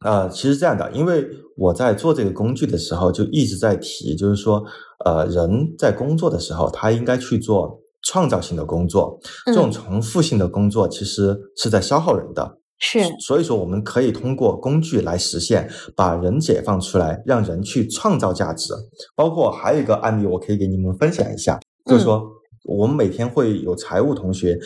[0.00, 1.26] 呃，其实这样的，因为
[1.56, 4.62] 我在做这个工具的时候就一直在提，就是说，
[5.04, 7.80] 呃，人在工作的时候，他应该去做。
[8.04, 12.58] 创造性的工作，这种重复性的工作其实是在消耗人的。
[12.78, 18.72] 是，所以说我们可以通过工具来实现，把人解放出来，让人去创造价值。
[19.16, 22.22] 包括还有一个案例，我可以给你们分享一下，就是说
[22.64, 24.56] 我们每天会有财务同学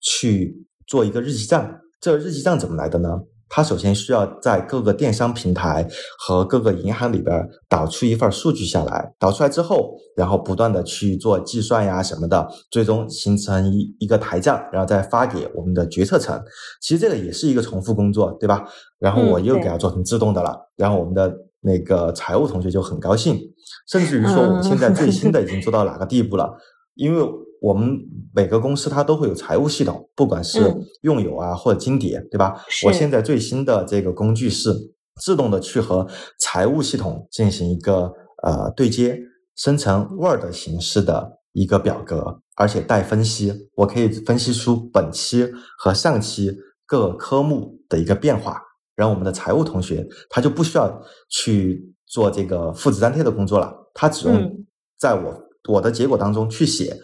[0.00, 1.80] 去做一个日记账。
[2.00, 3.08] 这个日记账怎么来的呢？
[3.50, 5.86] 它首先需要在各个电商平台
[6.18, 16.40] 和各个银行里边导出一份数据下来，导出来之后，然后不断的去做计算呀什么的，最终形成一一个台账，然后再发给我们的决策层。
[16.80, 18.64] 其实这个也是一个重复工作，对吧？
[19.00, 23.36] 然后我又给它做成自动的了，然后我们的那个财务同学就很高兴，
[23.90, 26.48] 甚至于说我们现在最新的已经做到哪个地步了？
[26.94, 27.22] 因为
[27.60, 27.98] 我们
[28.34, 32.64] 每个公司它都会有财务系统，不管是用友啊或者金蝶，对吧？
[32.86, 34.74] 我现在最新的这个工具是
[35.20, 36.08] 自动的去和
[36.40, 38.10] 财务系统进行一个
[38.42, 39.18] 呃对接，
[39.56, 45.46] 生成 Word 形式的一个表格，而且带分析，我可以分析出本期
[45.76, 46.56] 和上期
[46.86, 48.62] 各科目的一个变化，
[48.96, 54.64] 然后我们的财务同学他就不需要去做这个复制粘贴的工作了，他只用
[54.98, 56.98] 在我我的结果当中去写。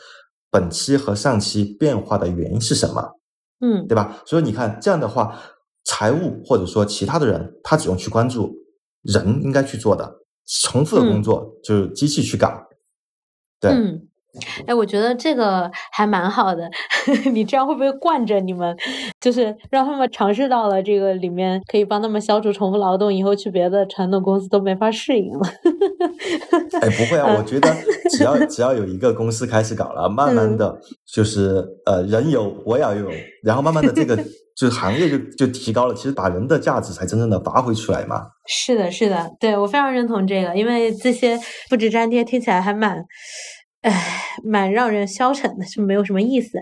[0.57, 3.03] 本期和上期变化的原因是什么？
[3.61, 4.23] 嗯，对吧？
[4.25, 5.39] 所以你看这样的话，
[5.85, 8.55] 财务或者说其他的人，他只用去关注
[9.03, 10.11] 人应该去做的
[10.63, 12.67] 重复的工作，就是机器去搞。
[13.61, 13.71] 对。
[14.67, 16.69] 哎，我觉得这个还蛮好的。
[17.33, 18.77] 你这样会不会惯着你们，
[19.21, 25.49] 就是让他们尝试到了这个里面可以帮他们消除重复劳动，以后去别的传统公司都没法适应了？
[26.81, 27.75] 哎，不会啊，我觉得
[28.11, 33.09] 只要只要有一个公司开始搞了，慢慢的就是呃人有我也要有，
[33.43, 34.17] 然后慢慢的这个
[34.57, 35.95] 就是行业就就提高了。
[35.95, 38.27] 其实把人的价值才真正的发挥出来嘛。
[38.47, 43.05] 是的，是的，对我非常认同这个，因为这些复制粘贴听起来还蛮。
[43.89, 46.59] 唉，蛮让人消沉的，是没有什么意思。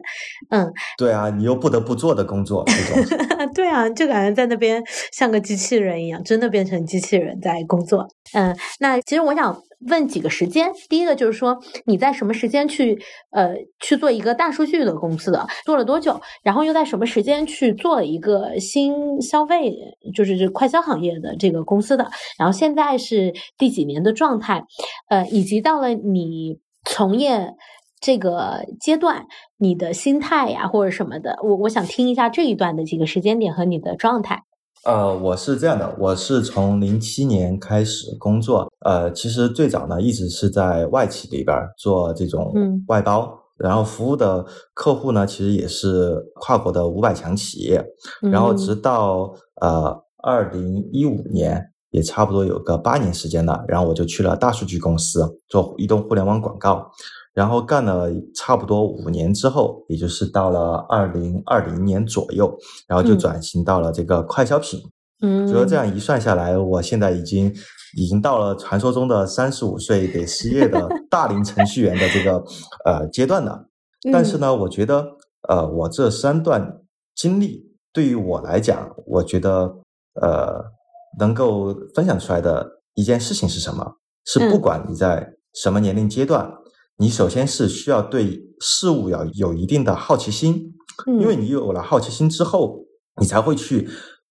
[0.51, 3.49] 嗯，对啊，你又不得不做的工作，这种。
[3.55, 8.07] 对啊，就感觉在那边像个机器人一样，真的变成机器人在工作。
[8.35, 9.59] 嗯，那其实我想
[9.89, 12.99] 问几个时间，第一个就是说你在什么时间去
[13.31, 16.21] 呃去做一个大数据的公司的，做了多久？
[16.43, 19.75] 然后又在什么时间去做了一个新消费，
[20.15, 22.07] 就是这快消行业的这个公司的？
[22.39, 24.63] 然后现在是第几年的状态？
[25.09, 26.59] 呃，以及到了你。
[26.85, 27.55] 从业
[28.01, 29.25] 这个阶段，
[29.57, 34.43] 你的心态呀，或者什么的，我我想听一下这一段的几个时间点和你的状态。
[34.85, 42.53] 呃，我是这样的，我是从零七年开始工作，呃，其实最早呢一直是在外企里边做这种
[42.89, 47.83] 外包，然后服务的客户呢其实也是跨国的五百强企业，
[48.31, 49.33] 然后直到
[49.63, 51.71] 呃二零一五年。
[51.95, 56.91] 也差不多有个八年时间了，然后我就去了大数据公司做移动互联网广告，
[57.33, 62.53] 然后干了差不多五年之后，也就是到了二零二零年左右，
[62.89, 64.81] 然后就转型到了这个快消品。
[65.23, 67.55] 嗯，主要这样一算下来，我现在已经
[67.97, 72.43] 已经到了传说中的三十五岁得失业的 大龄程序员的这个
[72.85, 73.69] 呃阶段了。
[74.13, 75.07] 但是呢，我觉得
[75.49, 76.81] 呃，我这三段
[77.15, 79.77] 经历对于我来讲，我觉得
[80.21, 80.74] 呃。
[81.19, 83.97] 能够分享出来的一件事情是什么？
[84.27, 86.51] 是不管你在什么年龄阶段，
[86.97, 90.73] 你首先是需要对事物要有一定的好奇心，
[91.07, 92.87] 因为你有了好奇心之后，
[93.21, 93.89] 你才会去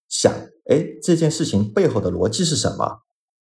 [0.10, 0.34] 想，
[0.70, 3.04] 哎，这件事情背后的逻辑是什么？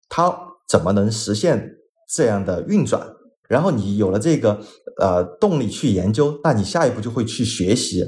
[0.09, 0.35] 它
[0.67, 1.69] 怎么能实现
[2.11, 3.07] 这样的运转？
[3.47, 4.59] 然后你有了这个
[4.99, 8.03] 呃动力去研究，那你下一步就会去学习、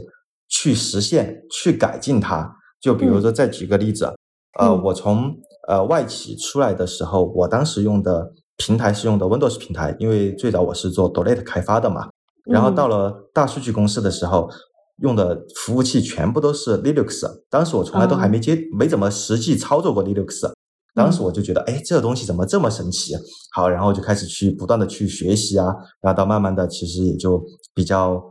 [0.47, 2.55] 去实现、去改进它。
[2.79, 4.11] 就比如说，再举个例子。
[4.59, 5.33] 呃，我从
[5.67, 12.09] 呃外企出来的时候，我当时用的平台是用的 Windows 平台，因为最早我是做 Dolet 开发的嘛。
[12.45, 14.49] 然后到了大数据公司的时候，
[14.97, 17.23] 用的服务器全部都是 Linux。
[17.49, 20.51] 当时我从来都还没接，没怎么实际操作过 Linux。
[20.93, 23.13] 当时我就觉得，哎，这个东西怎么这么神奇？
[23.53, 25.67] 好，然后就开始去不断的去学习啊，
[26.01, 27.41] 然后到慢慢的，其实也就
[27.73, 28.21] 比较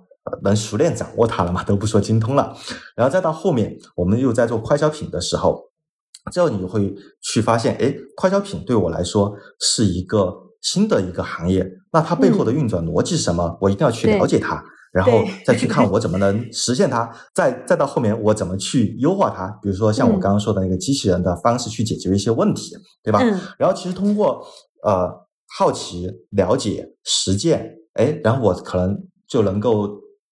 [0.42, 2.54] 能熟练掌握它了嘛，都不说精通了。
[2.94, 5.69] 然后再到后面，我们又在做快消品的时候。
[6.32, 13.56] 之后你就会去发现，哎，快消品对我来说是一个新的一个行业，那它背后的运转逻辑是什么？
[13.60, 14.62] 我一定要去了解它，
[14.92, 15.12] 然后
[15.46, 19.48] 再去看我怎么能实现它，再再到后面我怎么去优化它。
[19.62, 23.20] 比如说像我刚刚说的那个机器人的方式去解决一些问题，对吧？
[23.58, 24.44] 然后其实通过
[24.84, 25.08] 呃
[25.56, 28.96] 好奇、了解、实践，哎，然后我可能
[29.26, 29.88] 就能够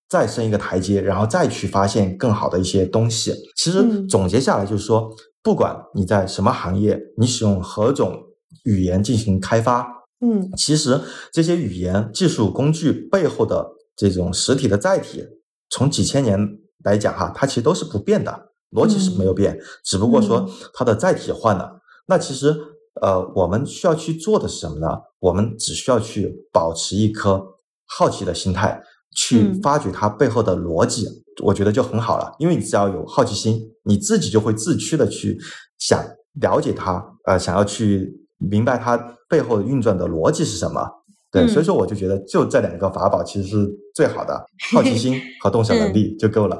[0.09, 3.35] 再升一个台阶，然后再去发现更好的一些东西。
[3.57, 5.11] 其实总结下来就是说。
[5.41, 8.23] 不管你在什么行业，你使用何种
[8.65, 9.87] 语言进行开发，
[10.21, 11.01] 嗯，其实
[11.33, 15.25] 这些语言、技术工具背后的这种实体的载体，
[15.71, 16.39] 从几千年
[16.85, 21.81] 来讲哈，它其实都是不变的，逻辑是没有变，只不过说它的载体换了。
[22.09, 22.55] 那其实，
[23.01, 24.89] 呃，我们需要去做的是什么呢？
[25.21, 27.43] 我们只需要去保持一颗
[27.87, 28.83] 好奇的心态，
[29.19, 31.05] 去发掘它背后的逻辑，
[31.43, 32.33] 我觉得就很好了。
[32.39, 35.37] 因为你只要有好奇心，你自己就会自驱的去
[35.77, 36.01] 想
[36.41, 38.09] 了解它，呃，想要去
[38.39, 38.97] 明白它
[39.29, 40.89] 背后运转的逻辑是什么。
[41.33, 46.57] 对，所以说我就觉得就这两个法宝其实是最好的，好奇心 和动手能力就够了。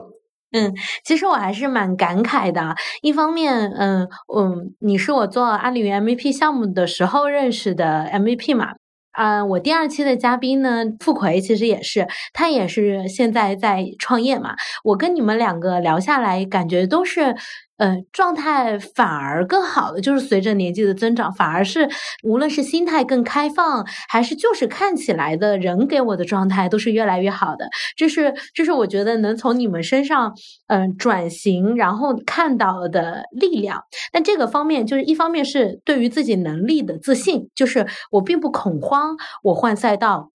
[0.51, 2.75] 嗯，其实我还是蛮感慨的。
[3.03, 8.73] 一方面，嗯嗯，你是我做阿里云 MVP 项目的时候认识的 MVP 嘛？
[9.19, 14.55] 嗯，我第二期的嘉宾呢，付奎其实也是，他也是现在在创业嘛。
[14.85, 17.35] 我跟你们两个聊下来，感觉都是。
[17.79, 21.89] 呃，状态反而更好的，就是随着年纪的增长，反而是
[22.25, 27.69] 无论是心态更开放，还是就是看起来的人给我的状态都是越来越好的。
[27.97, 30.35] 这是这是我觉得能从你们身上
[30.67, 33.85] 嗯转型，然后看到的力量。
[34.13, 40.33] 但这个方面就是一方面是对于自己能力的自信，就是我并不恐慌，我换赛道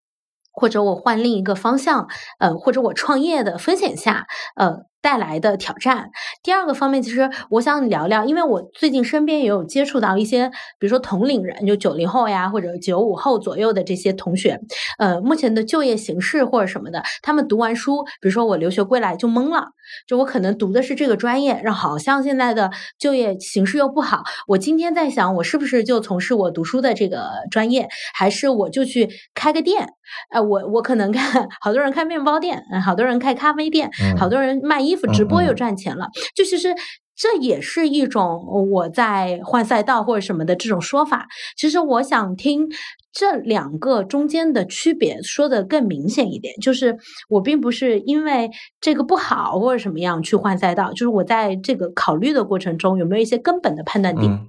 [0.53, 4.92] 或者我换另一个方向，呃，或者我创业的风险下，呃。
[5.03, 6.11] 带来的挑战。
[6.43, 10.49] 第二个方面，其实我想聊聊，因为我最近身边也有接触到一些，
[10.79, 14.61] 比如说同龄人，就九零后呀，或者九五后左右的这些同学，
[14.99, 19.67] 呃，目前的就业形势或者什么的，他们读完书，比如说我留学归来就懵了，
[20.07, 29.89] 就我可能读的是这个专业，然后好像现在的就业形势又不好，我今天在想，我是不是就从事我读书的这个专业，还是我就去开个店？
[30.31, 36.09] 哎，我我可能看好多人开面包店，好多人开咖啡店，好多人卖衣服直播又赚钱了。
[36.35, 36.75] 就其实
[37.15, 41.27] 这也是一种我在换赛道或者什么的这种说法。
[41.57, 42.69] 其实我想听
[43.13, 54.49] 这两个中间的区别说的更明显一点，就是我并不是因为这个不好或者什么样去换赛道，就是我在这个考虑的过程中有没有一些根本的判断点？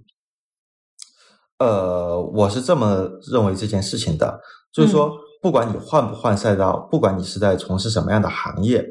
[1.60, 4.40] 呃，我是这么认为这件事情的，
[4.72, 5.12] 就是说。
[5.44, 8.82] 不管你换不换赛道，不管你是在从事什么样的行业，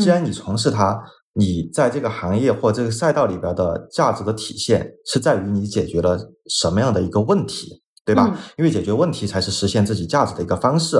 [0.00, 0.98] 既然你从事它，
[1.34, 8.34] 你在这个行业或这个赛道里边的价值的体现是在于你解决了什么样的一个问题，对吧？
[8.56, 10.96] 因为解决问题才是实现自己价值的一个方式。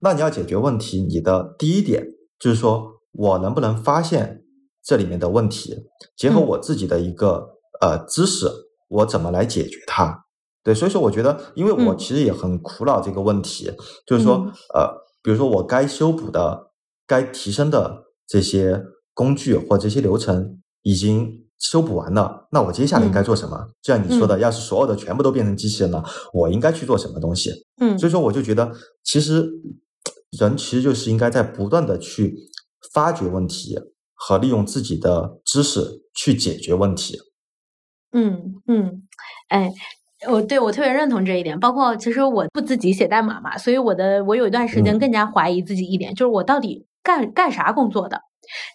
[0.00, 2.02] 那你要解决问题，你的第一点
[2.40, 2.82] 就是说
[3.12, 4.40] 我能不能发现
[4.82, 5.76] 这里面的问题，
[6.16, 7.46] 结合我自己的一个
[7.82, 8.46] 呃知识，
[8.88, 10.25] 我怎么来解决它？
[10.66, 13.70] 对，所以说我觉得，因为我其实也很苦恼这个问题，
[14.04, 14.90] 就是说，呃，
[15.22, 16.72] 比如说我该修补的、
[17.06, 18.82] 该提升的这些
[19.14, 23.68] 工具或这些流程已经修补完了，那我接下来应该做什么？
[23.80, 27.52] 就像你说的，要是所有的全部都变成机器人了，我应该去做什么东西？
[27.80, 28.72] 嗯，所以说我就觉得，
[29.04, 29.48] 其实
[30.36, 32.34] 人其实就是应该在不断的去
[32.92, 33.78] 发掘问题
[34.14, 37.20] 和利用自己的知识去解决问题。
[38.10, 39.02] 嗯嗯，
[39.46, 39.72] 哎。
[40.28, 48.20] 我对我特别认同这一点，包括其实我不自己写代码嘛，所以我的我有一段时间更加怀疑自己一点，就是我到底干干啥工作的，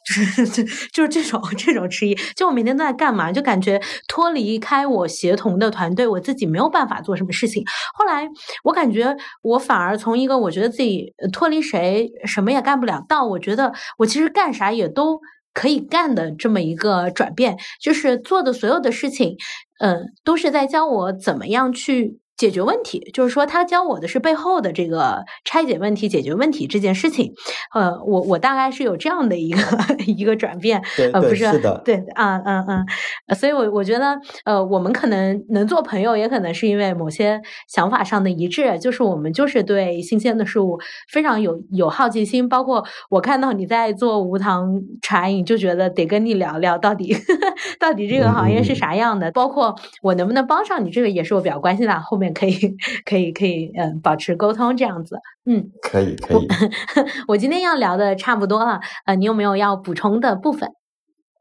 [0.06, 7.64] 就是 就是这种这种迟疑，就我每天都在干嘛，就感觉脱离开我协同的团队，我自己没有办法做什么事情。
[7.94, 8.28] 后来
[8.64, 15.20] 我感觉我反而从一个我觉得自己脱离谁什么也干不了，到我觉得我其实干啥也都。
[15.54, 19.36] 可以干的这么一个转变，就是做的所有的事情，
[19.82, 22.21] 嗯，都是在教我怎么样去。
[22.42, 27.32] 解决问题，就是说他教我的是背后的这个拆解问题、解决问题这件事情。
[27.76, 29.62] 呃，我我大概是有这样的一个
[30.08, 30.82] 一个转变，
[31.14, 31.46] 呃，不是
[31.86, 40.80] 对啊，嗯嗯，所以，我我觉得，呃，我们可能能做朋友，也可能是因为某些想法上的一致，就是我们就是对新鲜的事物
[41.12, 42.50] 非常有有好奇心。
[42.50, 47.16] 包括我看到你在做无糖茶饮，就觉得得跟你聊聊，到底
[47.80, 49.32] 到底这个行业是啥样的？
[49.32, 52.00] 包括我能不能帮上你，这个也是我比较关心的。
[52.00, 52.31] 后面。
[52.34, 52.76] 可以，
[53.06, 55.16] 可以，可以，嗯，保持沟通这样子，
[55.46, 56.48] 嗯，可以，可以。
[57.28, 60.70] 我今天要聊的差不多了，呃，你有没有要补充的部分？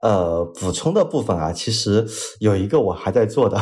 [0.02, 2.06] 呃，补充的部分啊，其实
[2.40, 3.58] 有一个我还在做的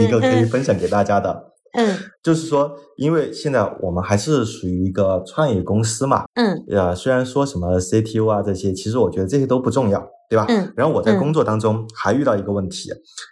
[0.00, 10.00] 一个可以分享给大家的， 嗯，就是说，因为现在我们还是属于一个创业公司嘛，嗯，呃，虽然说什么 CTO 啊这些，其实我觉得这些都不重要，
[10.30, 10.46] 对吧？
[10.48, 10.72] 嗯。
[10.76, 12.90] 然后我在工作当中还遇到一个问题，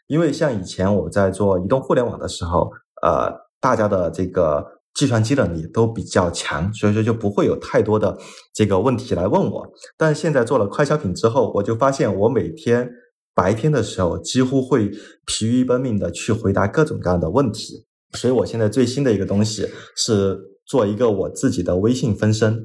[0.08, 2.68] 因为像以前我在做移动互联网的时候。
[3.02, 3.30] 呃，
[3.60, 8.16] 大家的这个计算机能力都比较强，所以说就不会有太多的
[8.54, 9.66] 这个问题来问我。
[9.96, 12.88] 但是现在做了快消品之后，我就发现我每天
[13.34, 14.90] 白天的时候几乎会
[15.26, 17.86] 疲于奔命的去回答各种各样的问题。
[18.12, 22.56] 所以我现在最新的一个东西是做一个我自己的微信分身，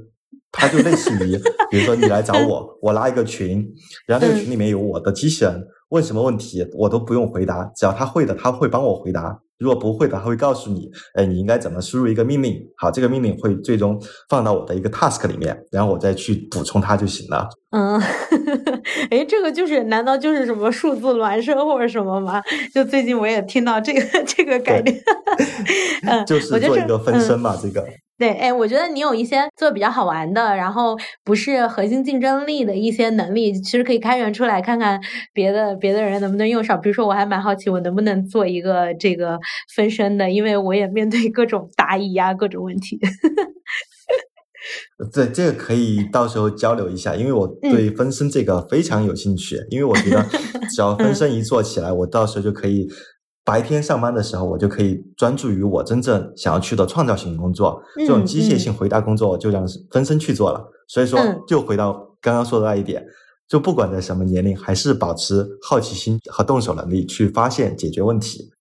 [0.51, 1.39] 它就类似于，
[1.71, 3.65] 比如说你来找 我，我拉一个群，
[4.05, 9.39] 然后这个群里面有我的机器人，问什么问题我都不用回答，只要他会的，他会帮我回答。
[9.59, 12.55] 如果不会的，他会告诉你，哎，你应该怎么输入一个命令。
[12.77, 13.99] 好，这个命令会最终
[14.29, 17.47] 放到我的一个 task 里面，然后我再去补充它就行了。
[17.71, 17.99] 嗯，
[19.11, 22.41] 哎，这个就是难道就是什么数字孪生或者什么吗？
[22.73, 24.95] 就最近我也听到这个 这个概念，
[26.07, 27.85] 嗯，就是做一个分身嘛，这个。
[28.19, 34.99] 对，哎，我觉得你有一些做比较好玩的，然后不是核心竞争力的一些能力，其实可以开源出来看看
[35.33, 36.81] 别的别的人能不能用上。
[36.81, 39.37] 比如说，我还蛮好奇，我能不能做一个这个
[39.75, 42.99] 分身的，因为我也面对各种答疑啊，各种问题。
[45.13, 50.25] 对，这个可以到时候交流一下，因为我对分身这个非常有兴趣，因为我觉得
[50.75, 52.87] 只要分身一做起来，我到时候就可以。
[53.45, 57.81] 白天上班的时候，我就可以专注于我真正想要去的创造性工作。
[57.95, 60.61] 这种机械性回答工作就让分身去做了。
[60.89, 61.17] 所以说，
[61.47, 63.01] 就回到刚刚说的那一点，
[63.47, 68.51] 就不管在什么年龄，还是保持好奇心和动手能力，去发现解决问题。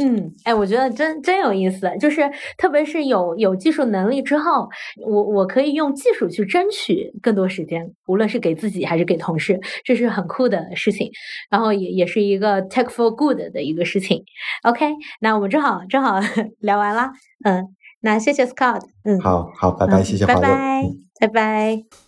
[0.00, 2.22] 嗯，哎，我觉得真真有意思，就是
[2.56, 4.68] 特别是有有技术能力之后，
[5.06, 11.10] 我我可以用技术去争取更多时间，无论是给自己还是给同事，这是很酷的事情，
[11.50, 14.24] 然后也也是一个 tech for good 的一个事情。
[14.62, 14.86] OK，
[15.20, 16.18] 那我们正好正好
[16.60, 17.10] 聊完了，
[17.44, 17.68] 嗯，
[18.00, 20.84] 那谢谢 Scott，嗯，好好，拜拜，谢谢，拜拜，
[21.20, 22.01] 拜拜。